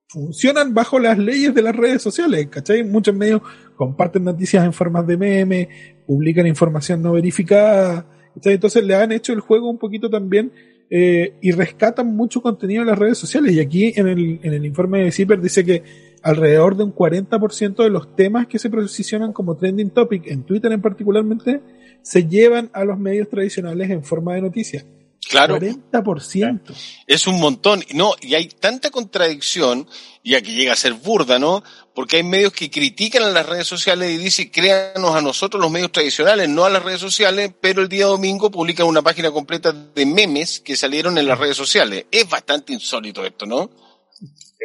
funcionan 0.08 0.74
bajo 0.74 1.00
las 1.00 1.18
leyes 1.18 1.54
de 1.54 1.62
las 1.62 1.76
redes 1.76 2.02
sociales, 2.02 2.48
¿cachai? 2.48 2.84
Muchos 2.84 3.16
medios 3.16 3.42
comparten 3.76 4.24
noticias 4.24 4.64
en 4.66 4.74
formas 4.74 5.08
de 5.08 5.18
meme, 5.18 5.70
publican 6.06 6.46
información 6.46 7.02
no 7.02 7.14
verificada, 7.14 8.06
Entonces 8.44 8.84
le 8.84 8.96
han 8.96 9.12
hecho 9.12 9.34
el 9.34 9.40
juego 9.40 9.70
un 9.70 9.80
poquito 9.80 10.10
también 10.10 10.52
eh, 10.98 11.34
y 11.42 11.52
rescatan 11.52 12.16
mucho 12.16 12.42
contenido 12.42 12.82
en 12.82 12.88
las 12.88 12.98
redes 12.98 13.18
sociales. 13.18 13.52
Y 13.52 13.60
aquí 13.60 13.92
en 13.98 14.08
el, 14.08 14.40
en 14.42 14.54
el 14.54 14.66
informe 14.66 15.04
de 15.04 15.12
CIPER 15.12 15.42
dice 15.42 15.66
que 15.66 15.84
alrededor 16.22 16.78
de 16.78 16.86
un 16.86 16.96
40% 16.96 17.84
de 17.84 17.90
los 17.90 18.16
temas 18.16 18.48
que 18.48 18.60
se 18.60 18.70
posicionan 18.70 19.34
como 19.34 19.58
trending 19.58 19.90
topic, 19.90 20.26
en 20.28 20.44
Twitter 20.44 20.72
en 20.72 20.82
particularmente, 20.82 21.60
se 22.02 22.30
llevan 22.30 22.70
a 22.72 22.86
los 22.86 22.98
medios 22.98 23.28
tradicionales 23.28 23.90
en 23.90 24.06
forma 24.06 24.36
de 24.36 24.44
noticias. 24.44 24.86
Claro. 25.30 25.58
40%. 25.60 26.74
Es 27.08 27.28
un 27.28 27.40
montón. 27.40 27.84
No, 27.94 28.14
y 28.22 28.36
hay 28.36 28.48
tanta 28.48 28.92
contradicción, 28.92 29.88
y 30.22 30.36
aquí 30.36 30.54
llega 30.54 30.74
a 30.74 30.76
ser 30.76 30.94
burda, 30.94 31.40
¿no? 31.40 31.64
Porque 31.94 32.18
hay 32.18 32.24
medios 32.24 32.54
que 32.54 32.70
critican 32.70 33.24
a 33.24 33.30
las 33.30 33.46
redes 33.48 33.68
sociales 33.68 34.12
y 34.12 34.18
dicen, 34.18 34.50
créanos 34.50 35.16
a 35.16 35.22
nosotros 35.22 35.62
los 35.62 35.72
medios 35.72 35.92
tradicionales, 35.92 36.50
no 36.50 36.66
a 36.66 36.70
las 36.70 36.84
redes 36.84 37.00
sociales, 37.00 37.52
pero 37.60 37.82
el 37.82 37.90
día 37.90 38.06
domingo 38.06 38.52
publican 38.52 38.88
una 38.88 39.02
página 39.02 39.32
completa 39.32 39.72
de 39.72 40.06
memes 40.06 40.60
que 40.60 40.76
salieron 40.76 41.18
en 41.18 41.28
las 41.28 41.40
redes 41.40 41.58
sociales. 41.58 42.06
Es 42.12 42.30
bastante 42.30 42.74
insólito 42.74 43.26
esto, 43.26 43.46
¿no? 43.46 43.72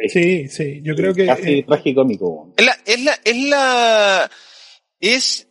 Sí, 0.07 0.47
sí, 0.47 0.81
yo 0.83 0.95
creo 0.95 1.13
que... 1.13 1.25
Casi 1.25 1.59
eh, 1.59 1.63
tragicómico. 1.67 2.53
Es 2.57 2.65
la, 2.65 2.77
es 2.85 3.03
la, 3.03 3.19
es 3.23 3.37
la, 3.37 4.31
es 4.99 5.47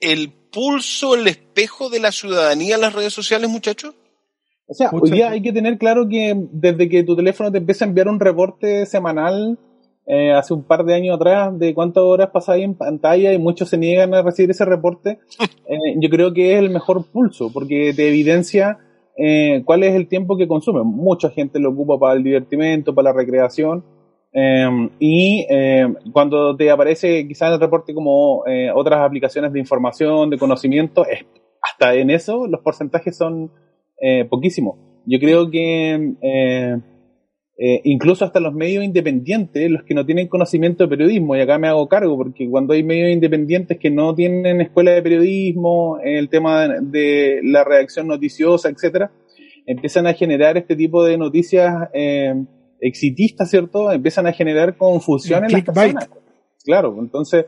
el 0.00 0.32
pulso, 0.32 1.14
el 1.14 1.26
espejo 1.26 1.90
de 1.90 2.00
la 2.00 2.12
ciudadanía 2.12 2.76
en 2.76 2.80
las 2.80 2.92
redes 2.92 3.12
sociales, 3.12 3.50
muchachos. 3.50 3.94
O 4.70 4.74
sea, 4.74 4.90
hoy 4.92 5.10
día 5.10 5.30
hay 5.30 5.40
que 5.40 5.52
tener 5.52 5.78
claro 5.78 6.06
que 6.08 6.34
desde 6.52 6.90
que 6.90 7.02
tu 7.02 7.16
teléfono 7.16 7.50
te 7.50 7.56
empieza 7.56 7.86
a 7.86 7.88
enviar 7.88 8.06
un 8.06 8.20
reporte 8.20 8.84
semanal, 8.84 9.58
eh, 10.06 10.32
hace 10.32 10.52
un 10.52 10.62
par 10.62 10.84
de 10.84 10.94
años 10.94 11.16
atrás, 11.16 11.58
de 11.58 11.72
cuántas 11.74 12.02
horas 12.02 12.28
pasáis 12.30 12.64
en 12.64 12.74
pantalla 12.74 13.32
y 13.32 13.38
muchos 13.38 13.70
se 13.70 13.78
niegan 13.78 14.12
a 14.12 14.20
recibir 14.22 14.50
ese 14.50 14.66
reporte, 14.66 15.20
eh, 15.66 15.94
yo 15.96 16.10
creo 16.10 16.34
que 16.34 16.52
es 16.52 16.58
el 16.58 16.68
mejor 16.68 17.04
pulso, 17.10 17.50
porque 17.50 17.94
te 17.96 18.08
evidencia 18.08 18.78
eh, 19.16 19.62
cuál 19.64 19.84
es 19.84 19.94
el 19.94 20.06
tiempo 20.06 20.36
que 20.36 20.46
consume. 20.46 20.82
Mucha 20.82 21.30
gente 21.30 21.58
lo 21.58 21.70
ocupa 21.70 21.98
para 21.98 22.14
el 22.14 22.22
divertimento, 22.22 22.94
para 22.94 23.10
la 23.10 23.16
recreación, 23.16 23.84
y 25.00 25.46
cuando 26.12 26.54
te 26.54 26.70
aparece 26.70 27.26
quizás 27.26 27.52
el 27.54 27.58
reporte 27.58 27.92
como 27.92 28.44
otras 28.74 29.00
aplicaciones 29.00 29.52
de 29.52 29.58
información, 29.58 30.30
de 30.30 30.38
conocimiento, 30.38 31.04
hasta 31.60 31.94
en 31.94 32.10
eso 32.10 32.46
los 32.46 32.60
porcentajes 32.60 33.16
son 33.16 33.50
eh, 34.00 34.24
poquísimo. 34.24 35.02
Yo 35.06 35.18
creo 35.18 35.50
que 35.50 36.14
eh, 36.22 36.76
eh, 37.58 37.80
incluso 37.84 38.24
hasta 38.24 38.38
los 38.38 38.54
medios 38.54 38.84
independientes, 38.84 39.70
los 39.70 39.82
que 39.82 39.94
no 39.94 40.06
tienen 40.06 40.28
conocimiento 40.28 40.84
de 40.84 40.90
periodismo, 40.90 41.34
y 41.34 41.40
acá 41.40 41.58
me 41.58 41.66
hago 41.66 41.88
cargo, 41.88 42.16
porque 42.16 42.48
cuando 42.48 42.74
hay 42.74 42.84
medios 42.84 43.10
independientes 43.10 43.78
que 43.78 43.90
no 43.90 44.14
tienen 44.14 44.60
escuela 44.60 44.92
de 44.92 45.02
periodismo, 45.02 45.98
el 46.04 46.28
tema 46.28 46.68
de, 46.80 47.40
la 47.42 47.64
redacción 47.64 48.06
noticiosa, 48.06 48.68
etcétera, 48.68 49.10
empiezan 49.66 50.06
a 50.06 50.14
generar 50.14 50.56
este 50.56 50.76
tipo 50.76 51.04
de 51.04 51.18
noticias 51.18 51.88
exitistas, 52.80 53.50
¿cierto? 53.50 53.90
Empiezan 53.90 54.26
a 54.26 54.32
generar 54.32 54.76
confusión 54.76 55.44
en 55.44 55.52
las 55.52 55.62
personas. 55.62 56.10
Claro, 56.64 56.96
entonces, 57.00 57.46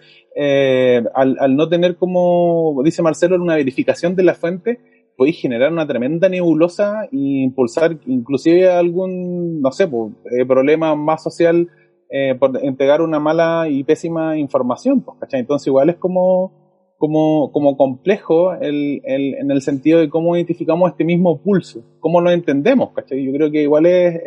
al, 1.15 1.37
al 1.39 1.57
no 1.57 1.69
tener, 1.69 1.97
como 1.97 2.81
dice 2.85 3.03
Marcelo, 3.03 3.37
una 3.37 3.57
verificación 3.57 4.17
de 4.17 4.23
la 4.23 4.35
fuente, 4.35 4.81
podéis 5.17 5.41
generar 5.41 5.73
una 5.73 5.87
tremenda 5.87 6.29
nebulosa 6.29 7.05
e 7.05 7.43
impulsar 7.43 7.99
inclusive 8.07 8.71
algún, 8.71 9.61
no 9.61 9.73
sé, 9.73 9.87
pues, 9.89 10.13
eh, 10.33 10.47
problema 10.47 10.95
más 10.95 11.23
social 11.23 11.69
eh, 12.09 12.35
por 12.35 12.57
entregar 12.65 13.03
una 13.03 13.21
mala 13.21 13.69
y 13.69 13.85
pésima 13.85 14.37
información, 14.37 15.01
pues, 15.01 15.19
¿cachai? 15.21 15.41
Entonces 15.41 15.67
igual 15.69 15.91
es 15.91 15.97
como, 15.97 16.53
como, 17.01 17.51
como 17.51 17.79
complejo 17.79 18.53
el, 18.53 19.01
el, 19.05 19.35
en 19.35 19.51
el 19.51 19.63
sentido 19.63 19.99
de 20.01 20.11
cómo 20.11 20.37
identificamos 20.37 20.91
este 20.91 21.03
mismo 21.03 21.41
pulso, 21.41 21.83
cómo 21.99 22.21
lo 22.21 22.31
entendemos, 22.31 22.93
¿cachai? 22.93 23.25
Yo 23.25 23.33
creo 23.33 23.51
que 23.51 23.63
igual 23.63 23.87
es, 23.87 24.21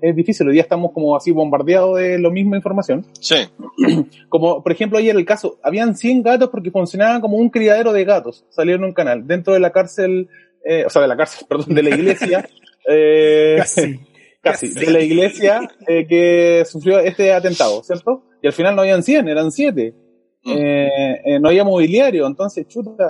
es, 0.00 0.16
difícil, 0.16 0.46
hoy 0.46 0.54
día 0.54 0.62
estamos 0.62 0.92
como 0.92 1.16
así 1.16 1.32
bombardeados 1.32 1.98
de 1.98 2.20
la 2.20 2.30
misma 2.30 2.56
información. 2.56 3.04
Sí. 3.18 3.36
Como, 4.28 4.62
por 4.62 4.70
ejemplo, 4.70 4.98
ayer 4.98 5.16
el 5.16 5.24
caso, 5.24 5.58
habían 5.64 5.96
100 5.96 6.22
gatos 6.22 6.48
porque 6.48 6.70
funcionaban 6.70 7.20
como 7.20 7.36
un 7.36 7.50
criadero 7.50 7.92
de 7.92 8.04
gatos, 8.04 8.46
salieron 8.50 8.84
en 8.84 8.88
un 8.88 8.94
canal, 8.94 9.26
dentro 9.26 9.52
de 9.52 9.60
la 9.60 9.72
cárcel 9.72 10.28
eh, 10.64 10.84
o 10.86 10.90
sea, 10.90 11.02
de 11.02 11.08
la 11.08 11.16
cárcel, 11.16 11.46
perdón, 11.48 11.74
de 11.74 11.82
la 11.82 11.90
iglesia, 11.90 12.48
eh, 12.88 13.56
casi, 13.58 14.00
casi, 14.42 14.68
de 14.68 14.90
la 14.90 15.00
iglesia 15.00 15.60
eh, 15.86 16.06
que 16.06 16.64
sufrió 16.66 16.98
este 17.00 17.32
atentado, 17.32 17.82
¿cierto? 17.82 18.24
Y 18.42 18.46
al 18.46 18.52
final 18.52 18.74
no 18.74 18.82
habían 18.82 19.02
100, 19.02 19.28
eran 19.28 19.52
7. 19.52 19.94
Mm. 20.44 20.52
Eh, 20.54 21.38
no 21.40 21.48
había 21.48 21.64
mobiliario, 21.64 22.26
entonces, 22.26 22.66
chuta, 22.66 23.08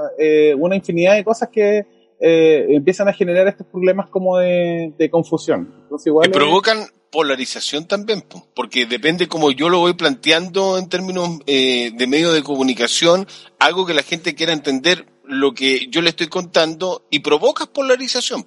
una 0.59 0.77
infinidad 0.77 1.15
de 1.15 1.25
cosas 1.25 1.49
que 1.49 1.85
empiezan 2.21 3.09
a 3.09 3.13
generar 3.13 3.49
estos 3.49 3.67
problemas 3.67 4.09
como 4.09 4.39
de, 4.39 5.09
confusión. 5.11 5.75
Entonces, 5.83 6.07
igual 6.07 6.31
provocan, 6.31 6.87
polarización 7.13 7.87
también, 7.87 8.25
porque 8.57 8.87
depende 8.87 9.29
como 9.29 9.53
yo 9.53 9.69
lo 9.69 9.79
voy 9.81 9.93
planteando 9.93 10.79
en 10.79 10.89
términos 10.89 11.41
eh, 11.47 11.93
de 11.95 12.07
medio 12.07 12.33
de 12.33 12.43
comunicación, 12.43 13.27
algo 13.59 13.85
que 13.85 13.93
la 13.93 14.03
gente 14.03 14.35
quiera 14.35 14.55
entender 14.55 15.07
lo 15.25 15.53
que 15.53 15.89
yo 15.91 16.01
le 16.01 16.09
estoy 16.09 16.29
contando 16.29 17.07
y 17.11 17.21
provocas 17.21 17.69
polarización. 17.69 18.47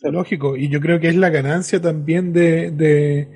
Lógico, 0.00 0.56
y 0.56 0.68
yo 0.68 0.80
creo 0.80 1.00
que 1.00 1.08
es 1.08 1.16
la 1.16 1.30
ganancia 1.30 1.80
también 1.80 2.32
de, 2.32 2.70
de, 2.70 3.28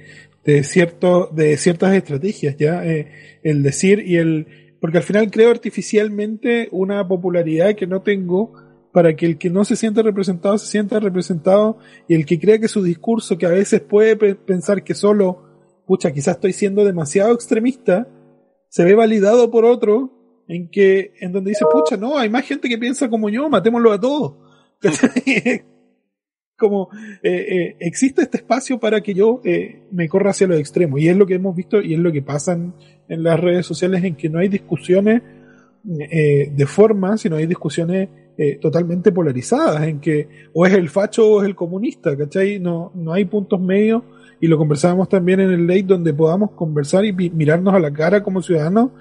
de, 0.45 0.63
cierto, 0.63 1.29
de 1.33 1.57
ciertas 1.57 1.93
estrategias, 1.95 2.57
¿ya? 2.57 2.85
Eh, 2.87 3.41
el 3.43 3.63
decir 3.63 4.05
y 4.07 4.17
el... 4.17 4.47
Porque 4.81 4.99
al 4.99 5.05
final 5.05 5.31
creo 5.31 5.51
artificialmente 5.51 6.69
una 6.73 7.07
popularidad 7.07 7.75
que 7.75 7.87
no 7.87 8.03
tengo 8.03 8.53
para 8.93 9.15
que 9.15 9.27
el 9.27 9.39
que 9.39 9.51
no 9.51 9.65
se 9.65 9.77
sienta 9.77 10.03
representado 10.03 10.59
se 10.59 10.67
sienta 10.67 10.99
representado 10.99 11.79
y 12.09 12.15
el 12.15 12.27
que 12.27 12.41
crea 12.41 12.59
que 12.59 12.69
su 12.69 12.83
discurso, 12.83 13.39
que 13.39 13.47
a 13.47 13.51
veces 13.51 13.81
puede 13.81 14.17
pensar 14.35 14.83
que 14.83 14.95
solo, 14.95 15.45
pucha, 15.87 16.13
quizás 16.13 16.37
estoy 16.37 16.53
siendo 16.53 16.85
demasiado 16.85 17.33
extremista, 17.33 18.09
se 18.69 18.85
ve 18.85 18.95
validado 18.95 19.51
por 19.51 19.65
otro 19.65 20.45
en 20.49 20.69
que, 20.71 21.13
en 21.21 21.33
donde 21.33 21.51
dice, 21.51 21.65
pucha, 21.71 21.97
no, 21.97 22.19
hay 22.19 22.29
más 22.29 22.45
gente 22.45 22.69
que 22.69 22.79
piensa 22.79 23.09
como 23.09 23.29
yo, 23.29 23.49
matémoslo 23.49 23.93
a 23.93 24.01
todos. 24.01 24.35
como 26.61 26.91
eh, 27.23 27.31
eh, 27.33 27.77
existe 27.81 28.23
este 28.23 28.37
espacio 28.37 28.79
para 28.79 29.01
que 29.01 29.15
yo 29.15 29.41
eh, 29.45 29.83
me 29.91 30.09
corra 30.09 30.31
hacia 30.31 30.47
los 30.47 30.61
extremos. 30.61 31.01
Y 31.01 31.09
es 31.09 31.17
lo 31.17 31.27
que 31.27 31.35
hemos 31.35 31.57
visto 31.57 31.81
y 31.81 31.95
es 31.95 31.99
lo 31.99 32.13
que 32.13 32.23
pasa 32.23 32.53
en, 32.53 32.75
las 33.09 33.41
redes 33.41 33.67
sociales 33.67 34.05
en 34.05 34.15
que 34.15 34.29
no 34.29 34.39
hay 34.39 34.49
discusiones 34.49 35.23
de 35.83 36.67
forma, 36.67 37.17
sino 37.17 37.37
hay 37.37 37.47
discusiones 37.47 38.09
totalmente 38.61 39.11
polarizadas, 39.11 39.83
en 39.89 39.99
que 39.99 40.29
o 40.53 40.65
es 40.65 40.75
el 40.75 40.89
facho 40.89 41.29
o 41.29 41.43
es 41.43 41.49
el 41.49 41.57
comunista, 41.57 42.17
¿cachai? 42.17 42.61
No, 42.61 42.93
no 42.95 43.13
hay 43.13 43.25
puntos 43.25 43.61
medios. 43.61 44.05
Y 44.41 44.47
lo 44.47 44.59
conversábamos 44.59 45.09
también 45.09 45.41
en 45.41 45.51
el 45.51 45.67
late 45.67 45.83
donde 45.83 46.15
podamos 46.15 46.53
conversar 46.53 47.05
y 47.05 47.13
mirarnos 47.13 47.75
a 47.75 47.81
la 47.81 47.93
cara 47.93 48.23
como 48.23 48.43
ciudadanos 48.43 48.93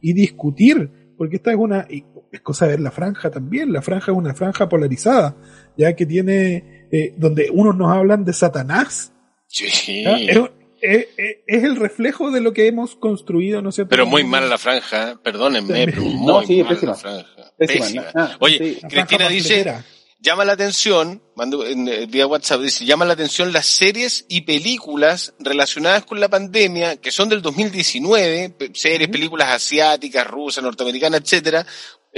y 0.00 0.12
discutir, 0.12 0.88
porque 1.18 1.36
esta 1.36 1.50
es 1.50 1.56
una, 1.56 1.88
es 2.36 2.40
cosa 2.40 2.66
de 2.66 2.72
ver 2.72 2.80
la 2.80 2.90
franja 2.90 3.30
también, 3.30 3.72
la 3.72 3.82
franja 3.82 4.12
es 4.12 4.18
una 4.18 4.34
franja 4.34 4.68
polarizada, 4.68 5.36
ya 5.76 5.94
que 5.94 6.06
tiene, 6.06 6.75
eh, 6.90 7.14
donde 7.16 7.50
unos 7.50 7.76
nos 7.76 7.92
hablan 7.92 8.24
de 8.24 8.32
Satanás. 8.32 9.12
Sí. 9.48 10.04
Es, 10.80 11.06
es, 11.46 11.64
el 11.64 11.76
reflejo 11.76 12.30
de 12.30 12.40
lo 12.40 12.52
que 12.52 12.66
hemos 12.66 12.96
construido, 12.96 13.62
¿no 13.62 13.72
sé. 13.72 13.86
Pero 13.86 14.06
muy 14.06 14.24
mal 14.24 14.48
la 14.48 14.58
franja, 14.58 15.18
perdónenme, 15.22 15.86
pero 15.86 16.02
muy 16.02 16.26
no, 16.26 16.42
sí, 16.42 16.62
mal 16.62 16.78
la 16.82 16.94
franja. 16.94 17.52
Pésima. 17.56 18.04
Ah, 18.14 18.36
Oye, 18.40 18.58
sí, 18.58 18.86
Cristina 18.86 19.28
dice, 19.28 19.82
llama 20.20 20.44
la 20.44 20.52
atención, 20.52 21.22
mando 21.34 21.66
en, 21.66 21.88
eh, 21.88 22.06
vía 22.06 22.26
WhatsApp, 22.26 22.60
dice, 22.60 22.84
llama 22.84 23.04
la 23.04 23.14
atención 23.14 23.52
las 23.52 23.66
series 23.66 24.26
y 24.28 24.42
películas 24.42 25.34
relacionadas 25.38 26.04
con 26.04 26.20
la 26.20 26.28
pandemia, 26.28 26.96
que 26.96 27.10
son 27.10 27.28
del 27.28 27.42
2019, 27.42 28.54
series, 28.74 29.08
películas 29.08 29.48
asiáticas, 29.48 30.26
rusas, 30.26 30.62
norteamericanas, 30.62 31.20
etcétera, 31.22 31.66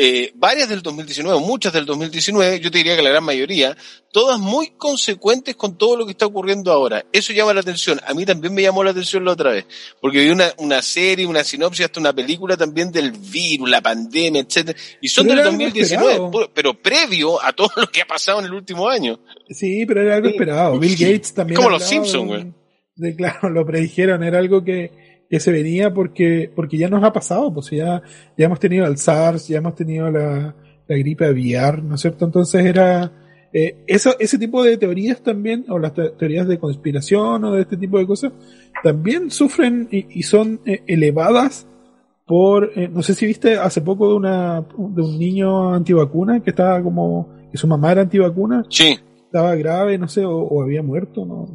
eh, 0.00 0.30
varias 0.36 0.68
del 0.68 0.80
2019, 0.80 1.40
muchas 1.40 1.72
del 1.72 1.84
2019, 1.84 2.60
yo 2.60 2.70
te 2.70 2.78
diría 2.78 2.94
que 2.94 3.02
la 3.02 3.10
gran 3.10 3.24
mayoría, 3.24 3.76
todas 4.12 4.38
muy 4.38 4.68
consecuentes 4.76 5.56
con 5.56 5.76
todo 5.76 5.96
lo 5.96 6.06
que 6.06 6.12
está 6.12 6.24
ocurriendo 6.24 6.70
ahora. 6.70 7.04
Eso 7.12 7.32
llama 7.32 7.52
la 7.52 7.62
atención. 7.62 7.98
A 8.06 8.14
mí 8.14 8.24
también 8.24 8.54
me 8.54 8.62
llamó 8.62 8.84
la 8.84 8.92
atención 8.92 9.24
la 9.24 9.32
otra 9.32 9.50
vez, 9.50 9.66
porque 10.00 10.20
vi 10.20 10.30
una, 10.30 10.52
una 10.58 10.82
serie, 10.82 11.26
una 11.26 11.42
sinopsis, 11.42 11.86
hasta 11.86 11.98
una 11.98 12.12
película 12.12 12.56
también 12.56 12.92
del 12.92 13.10
virus, 13.10 13.68
la 13.68 13.80
pandemia, 13.80 14.42
etcétera, 14.42 14.78
y 15.00 15.08
son 15.08 15.26
del 15.26 15.42
2019, 15.42 16.48
pero 16.54 16.80
previo 16.80 17.42
a 17.44 17.52
todo 17.52 17.70
lo 17.74 17.88
que 17.88 18.02
ha 18.02 18.06
pasado 18.06 18.38
en 18.38 18.44
el 18.44 18.54
último 18.54 18.88
año. 18.88 19.18
Sí, 19.50 19.84
pero 19.84 20.02
era 20.02 20.14
algo 20.14 20.28
esperado. 20.28 20.78
Bill 20.78 20.92
Gates 20.96 21.34
también. 21.34 21.56
Como 21.56 21.70
los 21.70 21.82
Simpsons, 21.82 22.54
güey. 22.94 23.16
claro, 23.16 23.50
lo 23.50 23.66
predijeron, 23.66 24.22
era 24.22 24.38
algo 24.38 24.62
que, 24.62 25.07
que 25.28 25.40
se 25.40 25.52
venía 25.52 25.92
porque, 25.92 26.50
porque 26.54 26.78
ya 26.78 26.88
nos 26.88 27.04
ha 27.04 27.12
pasado, 27.12 27.52
pues 27.52 27.70
ya, 27.70 28.02
ya 28.36 28.46
hemos 28.46 28.60
tenido 28.60 28.86
el 28.86 28.96
SARS, 28.96 29.48
ya 29.48 29.58
hemos 29.58 29.74
tenido 29.74 30.10
la, 30.10 30.54
la 30.86 30.96
gripe 30.96 31.26
aviar, 31.26 31.82
¿no 31.82 31.96
es 31.96 32.00
cierto? 32.00 32.24
Entonces 32.24 32.64
era, 32.64 33.12
eh, 33.52 33.76
eso, 33.86 34.14
ese 34.18 34.38
tipo 34.38 34.62
de 34.62 34.76
teorías 34.78 35.22
también, 35.22 35.66
o 35.68 35.78
las 35.78 35.92
teorías 35.94 36.48
de 36.48 36.58
conspiración 36.58 37.44
o 37.44 37.52
de 37.52 37.62
este 37.62 37.76
tipo 37.76 37.98
de 37.98 38.06
cosas, 38.06 38.32
también 38.82 39.30
sufren 39.30 39.88
y, 39.90 40.22
son 40.22 40.60
eh, 40.64 40.82
elevadas 40.86 41.66
por, 42.26 42.72
eh, 42.76 42.88
no 42.88 43.02
sé 43.02 43.14
si 43.14 43.26
viste 43.26 43.56
hace 43.56 43.80
poco 43.80 44.08
de 44.08 44.14
una, 44.14 44.60
de 44.60 45.02
un 45.02 45.18
niño 45.18 45.74
antivacuna 45.74 46.40
que 46.40 46.50
estaba 46.50 46.82
como, 46.82 47.28
que 47.50 47.58
su 47.58 47.66
mamá 47.66 47.92
era 47.92 48.02
antivacuna. 48.02 48.64
Sí. 48.68 48.98
Estaba 49.24 49.54
grave, 49.56 49.98
no 49.98 50.08
sé, 50.08 50.24
o, 50.24 50.62
había 50.62 50.82
muerto, 50.82 51.26
¿no? 51.26 51.46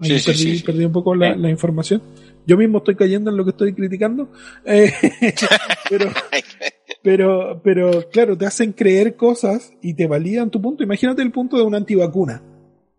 Ahí 0.00 0.18
perdí, 0.24 0.62
perdí 0.62 0.84
un 0.86 0.92
poco 0.92 1.14
la, 1.14 1.36
la 1.36 1.50
información 1.50 2.00
yo 2.48 2.56
mismo 2.56 2.78
estoy 2.78 2.96
cayendo 2.96 3.30
en 3.30 3.36
lo 3.36 3.44
que 3.44 3.50
estoy 3.50 3.74
criticando, 3.74 4.30
eh, 4.64 4.90
pero, 5.90 6.10
pero, 7.02 7.60
pero 7.62 8.08
claro, 8.10 8.38
te 8.38 8.46
hacen 8.46 8.72
creer 8.72 9.16
cosas 9.16 9.74
y 9.82 9.92
te 9.92 10.06
validan 10.06 10.50
tu 10.50 10.60
punto. 10.60 10.82
Imagínate 10.82 11.20
el 11.20 11.30
punto 11.30 11.58
de 11.58 11.64
una 11.64 11.76
antivacuna. 11.76 12.42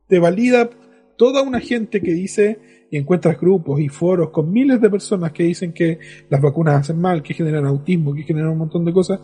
Te 0.07 0.19
valida 0.19 0.69
toda 1.17 1.41
una 1.41 1.59
gente 1.59 1.99
que 1.99 2.13
dice 2.13 2.59
y 2.91 2.97
encuentras 2.97 3.39
grupos 3.39 3.79
y 3.79 3.89
foros 3.89 4.29
con 4.29 4.51
miles 4.51 4.79
de 4.81 4.89
personas 4.89 5.31
que 5.31 5.43
dicen 5.43 5.73
que 5.73 5.97
las 6.29 6.39
vacunas 6.39 6.81
hacen 6.81 7.01
mal, 7.01 7.23
que 7.23 7.33
generan 7.33 7.65
autismo, 7.65 8.13
que 8.13 8.21
generan 8.21 8.51
un 8.51 8.59
montón 8.59 8.85
de 8.85 8.93
cosas. 8.93 9.19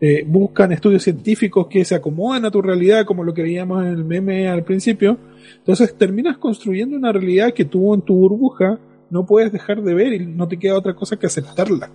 Eh, 0.00 0.24
buscan 0.26 0.72
estudios 0.72 1.04
científicos 1.04 1.68
que 1.68 1.84
se 1.84 1.94
acomodan 1.94 2.44
a 2.44 2.50
tu 2.50 2.60
realidad, 2.60 3.04
como 3.04 3.22
lo 3.22 3.32
que 3.32 3.42
veíamos 3.42 3.84
en 3.84 3.92
el 3.92 4.04
meme 4.04 4.48
al 4.48 4.64
principio. 4.64 5.16
Entonces 5.58 5.96
terminas 5.96 6.38
construyendo 6.38 6.96
una 6.96 7.12
realidad 7.12 7.54
que 7.54 7.66
tú 7.66 7.94
en 7.94 8.02
tu 8.02 8.16
burbuja 8.16 8.80
no 9.10 9.26
puedes 9.26 9.52
dejar 9.52 9.82
de 9.82 9.94
ver 9.94 10.12
y 10.12 10.26
no 10.26 10.48
te 10.48 10.58
queda 10.58 10.78
otra 10.78 10.94
cosa 10.94 11.16
que 11.16 11.26
aceptarla. 11.26 11.90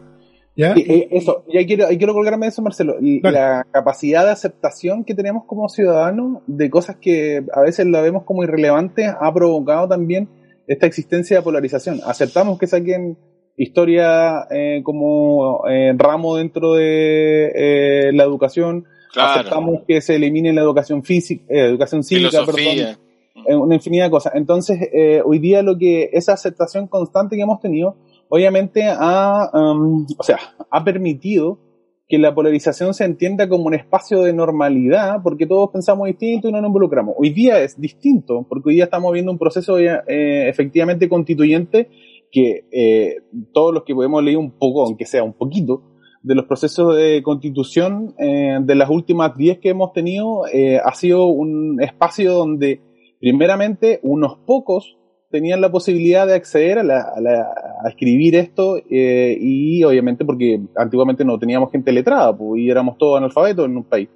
¿Ya? 0.58 0.74
Eh, 0.78 1.10
eso, 1.12 1.44
y 1.50 1.66
quiero, 1.66 1.88
quiero 1.88 2.14
colgarme 2.14 2.46
de 2.46 2.50
eso, 2.50 2.62
Marcelo. 2.62 2.96
Y 3.02 3.20
la 3.22 3.66
capacidad 3.72 4.24
de 4.24 4.32
aceptación 4.32 5.04
que 5.04 5.14
tenemos 5.14 5.44
como 5.46 5.68
ciudadanos 5.68 6.44
de 6.48 6.70
cosas 6.70 6.96
que 6.96 7.44
a 7.54 7.62
veces 7.62 7.86
la 7.88 8.02
vemos 8.02 8.24
como 8.24 8.44
irrelevantes 8.44 9.12
ha 9.20 9.34
provocado 9.34 9.90
también 9.90 10.30
esta 10.68 10.86
existencia 10.86 11.38
de 11.38 11.44
polarización. 11.44 12.00
Aceptamos 12.06 12.58
que 12.58 12.68
saquen 12.68 13.18
historia 13.58 14.48
eh, 14.50 14.82
como 14.84 15.68
eh, 15.68 15.94
ramo 15.98 16.38
dentro 16.38 16.74
de 16.74 18.12
la 18.14 18.24
educación. 18.24 18.86
Aceptamos 19.14 19.84
que 19.88 20.00
se 20.02 20.16
elimine 20.16 20.54
la 20.54 20.62
educación 20.62 21.04
física, 21.04 21.44
educación 21.50 22.04
cívica, 22.04 22.46
perdón 22.46 23.05
una 23.48 23.76
infinidad 23.76 24.06
de 24.06 24.12
cosas. 24.12 24.34
Entonces, 24.36 24.80
eh, 24.94 25.22
hoy 25.24 25.40
día 25.40 25.62
lo 25.62 25.78
que 25.78 26.10
esa 26.14 26.34
aceptación 26.34 26.88
constante 26.88 27.36
que 27.36 27.42
hemos 27.42 27.60
tenido, 27.60 27.96
obviamente 28.30 28.84
ha, 28.86 29.50
um, 29.54 30.06
o 30.18 30.24
sea, 30.24 30.40
ha 30.70 30.84
permitido 30.84 31.60
que 32.08 32.18
la 32.20 32.36
polarización 32.36 32.94
se 32.94 33.04
entienda 33.04 33.50
como 33.50 33.66
un 33.66 33.74
espacio 33.74 34.22
de 34.22 34.34
normalidad, 34.34 35.22
porque 35.24 35.48
todos 35.48 35.72
pensamos 35.72 36.08
distinto 36.08 36.48
y 36.48 36.52
no 36.52 36.62
nos 36.62 36.70
involucramos. 36.70 37.16
Hoy 37.18 37.32
día 37.32 37.62
es 37.64 37.80
distinto, 37.80 38.46
porque 38.48 38.70
hoy 38.70 38.76
día 38.76 38.84
estamos 38.86 39.12
viendo 39.12 39.32
un 39.32 39.40
proceso 39.40 39.80
eh, 39.80 40.48
efectivamente 40.48 41.10
constituyente 41.10 41.90
que 42.32 42.66
eh, 42.72 43.16
todos 43.54 43.74
los 43.74 43.84
que 43.84 43.96
podemos 43.96 44.24
leer 44.24 44.38
un 44.38 44.52
poco, 44.52 44.84
aunque 44.84 45.06
sea 45.06 45.24
un 45.24 45.34
poquito, 45.34 45.82
de 46.22 46.36
los 46.36 46.46
procesos 46.46 46.96
de 46.96 47.22
constitución 47.24 48.14
eh, 48.20 48.60
de 48.62 48.76
las 48.76 48.90
últimas 48.90 49.36
10 49.36 49.60
que 49.60 49.70
hemos 49.70 49.94
tenido, 49.94 50.44
ha 50.46 50.94
sido 50.96 51.26
un 51.26 51.82
espacio 51.82 52.34
donde 52.34 52.82
primeramente, 53.26 54.00
unos 54.04 54.38
pocos 54.46 55.00
tenían 55.32 55.60
la 55.60 55.72
posibilidad 55.72 56.28
de 56.28 56.36
acceder 56.36 56.78
a, 56.78 57.90
escribir 57.90 58.36
esto 58.36 58.78
eh, 58.78 59.36
y 59.42 59.84
obviamente 59.84 60.24
porque 60.24 60.62
antiguamente 60.76 61.26
no 61.26 61.40
teníamos 61.40 61.72
gente 61.72 61.92
letrada 61.92 62.38
y 62.56 62.70
éramos 62.70 63.00
todos 63.00 63.18
analfabetos 63.18 63.66
en 63.66 63.78
un 63.78 63.84
país. 63.84 64.10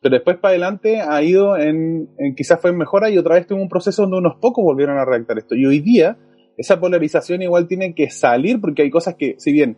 Pero 0.00 0.16
después 0.16 0.38
para 0.38 0.50
adelante 0.50 1.00
ha 1.00 1.22
ido 1.22 1.56
en, 1.56 2.08
quizás 2.36 2.60
fue 2.60 2.70
en 2.70 2.78
mejora 2.78 3.08
y 3.10 3.16
otra 3.16 3.36
vez 3.36 3.46
tuvo 3.46 3.62
un 3.62 3.68
proceso 3.68 4.02
donde 4.02 4.18
unos 4.18 4.38
pocos 4.40 4.64
volvieron 4.64 4.98
a 4.98 5.04
redactar 5.04 5.38
esto. 5.38 5.54
Y 5.54 5.64
hoy 5.64 5.78
día 5.78 6.18
esa 6.56 6.80
polarización 6.80 7.42
igual 7.42 7.68
tiene 7.68 7.94
que 7.94 8.10
salir 8.10 8.60
porque 8.60 8.82
hay 8.82 8.90
cosas 8.90 9.14
que, 9.14 9.36
si 9.38 9.52
bien 9.52 9.76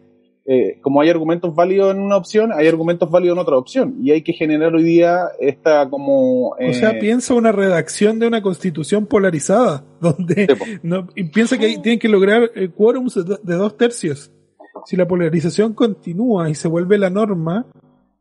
eh, 0.53 0.79
como 0.81 1.01
hay 1.01 1.09
argumentos 1.09 1.55
válidos 1.55 1.95
en 1.95 2.01
una 2.01 2.17
opción, 2.17 2.51
hay 2.53 2.67
argumentos 2.67 3.09
válidos 3.09 3.37
en 3.37 3.43
otra 3.43 3.57
opción. 3.57 3.95
Y 4.03 4.11
hay 4.11 4.23
que 4.23 4.33
generar 4.33 4.75
hoy 4.75 4.83
día 4.83 5.29
esta 5.39 5.89
como... 5.89 6.49
o 6.49 6.73
sea, 6.73 6.91
eh, 6.91 6.99
piensa 6.99 7.35
una 7.35 7.53
redacción 7.53 8.19
de 8.19 8.27
una 8.27 8.43
constitución 8.43 9.07
polarizada, 9.07 9.85
donde 10.01 10.49
no, 10.83 11.07
piensa 11.33 11.57
que 11.57 11.79
tienen 11.79 12.01
que 12.01 12.09
lograr 12.09 12.51
el 12.57 12.73
quórum 12.73 13.07
de 13.45 13.55
dos 13.55 13.77
tercios. 13.77 14.33
Si 14.87 14.97
la 14.97 15.07
polarización 15.07 15.73
continúa 15.73 16.51
y 16.51 16.57
se 16.57 16.67
vuelve 16.67 16.99
la 16.99 17.11
norma, 17.11 17.67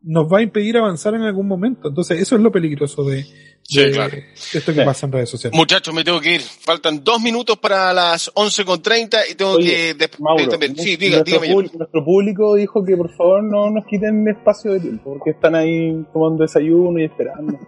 nos 0.01 0.31
va 0.31 0.39
a 0.39 0.41
impedir 0.41 0.77
avanzar 0.77 1.13
en 1.13 1.21
algún 1.21 1.47
momento. 1.47 1.89
Entonces, 1.89 2.19
eso 2.21 2.35
es 2.35 2.41
lo 2.41 2.51
peligroso 2.51 3.03
de, 3.03 3.25
esto 3.67 4.73
que 4.73 4.81
pasa 4.81 5.05
en 5.05 5.11
redes 5.11 5.29
sociales. 5.29 5.57
Muchachos, 5.57 5.93
me 5.93 6.03
tengo 6.03 6.19
que 6.19 6.35
ir. 6.35 6.41
Faltan 6.41 7.03
dos 7.03 7.21
minutos 7.21 7.57
para 7.57 7.93
las 7.93 8.33
11.30 8.33 9.17
y 9.31 9.35
tengo 9.35 9.57
que... 9.57 9.95
Mauro, 10.19 10.43
sí, 10.77 10.95
diga, 10.95 11.17
nuestro, 11.17 11.39
público, 11.39 11.77
nuestro, 11.77 12.05
público 12.05 12.55
dijo 12.55 12.83
que 12.83 12.97
por 12.97 13.13
favor 13.15 13.43
no 13.43 13.69
nos 13.69 13.85
quiten 13.85 14.27
espacio 14.27 14.73
de 14.73 14.79
tiempo, 14.79 15.13
porque 15.13 15.31
están 15.31 15.55
ahí 15.55 16.05
tomando 16.13 16.43
desayuno 16.43 16.99
y 16.99 17.05
esperando. 17.05 17.59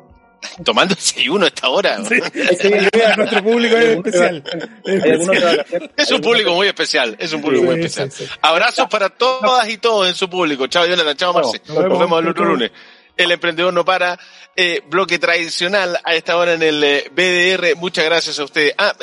Tomando 0.64 0.96
desayuno 0.96 1.46
a 1.46 1.48
esta 1.48 1.70
hora. 1.70 2.00
Sí, 2.62 2.70
nuestro 3.18 3.44
público 3.44 3.78
es 3.78 3.98
especial. 3.98 4.44
Es 5.98 6.12
un 6.12 6.22
público 6.22 6.54
muy 6.54 6.68
especial. 6.68 7.16
Es 7.20 7.34
un 7.34 7.42
público 7.42 7.66
muy 7.66 7.82
especial. 7.82 8.12
Abrazos 8.42 8.88
para 8.90 9.10
todas 9.10 9.70
y 9.70 9.78
todos 9.78 10.08
en 10.08 10.16
su 10.16 10.30
público. 10.30 10.68
Chao, 10.68 10.86
Jonathan. 10.86 11.16
Chao, 11.16 11.34
Marce. 11.34 11.62
Nos 11.68 12.00
vemos 12.00 12.22
el 12.22 12.30
otro 12.30 12.46
lunes. 12.46 12.72
El 13.18 13.32
emprendedor 13.32 13.74
no 13.74 13.86
para. 13.86 14.20
Eh, 14.56 14.82
bloque 14.86 15.18
tradicional 15.18 15.98
a 16.04 16.14
esta 16.14 16.36
hora 16.36 16.54
en 16.54 16.64
el 16.64 16.84
eh, 16.84 17.10
BDR. 17.12 17.78
Muchas 17.78 18.04
gracias 18.06 18.38
a 18.40 18.44
ustedes. 18.44 18.74
Ah, 18.78 18.94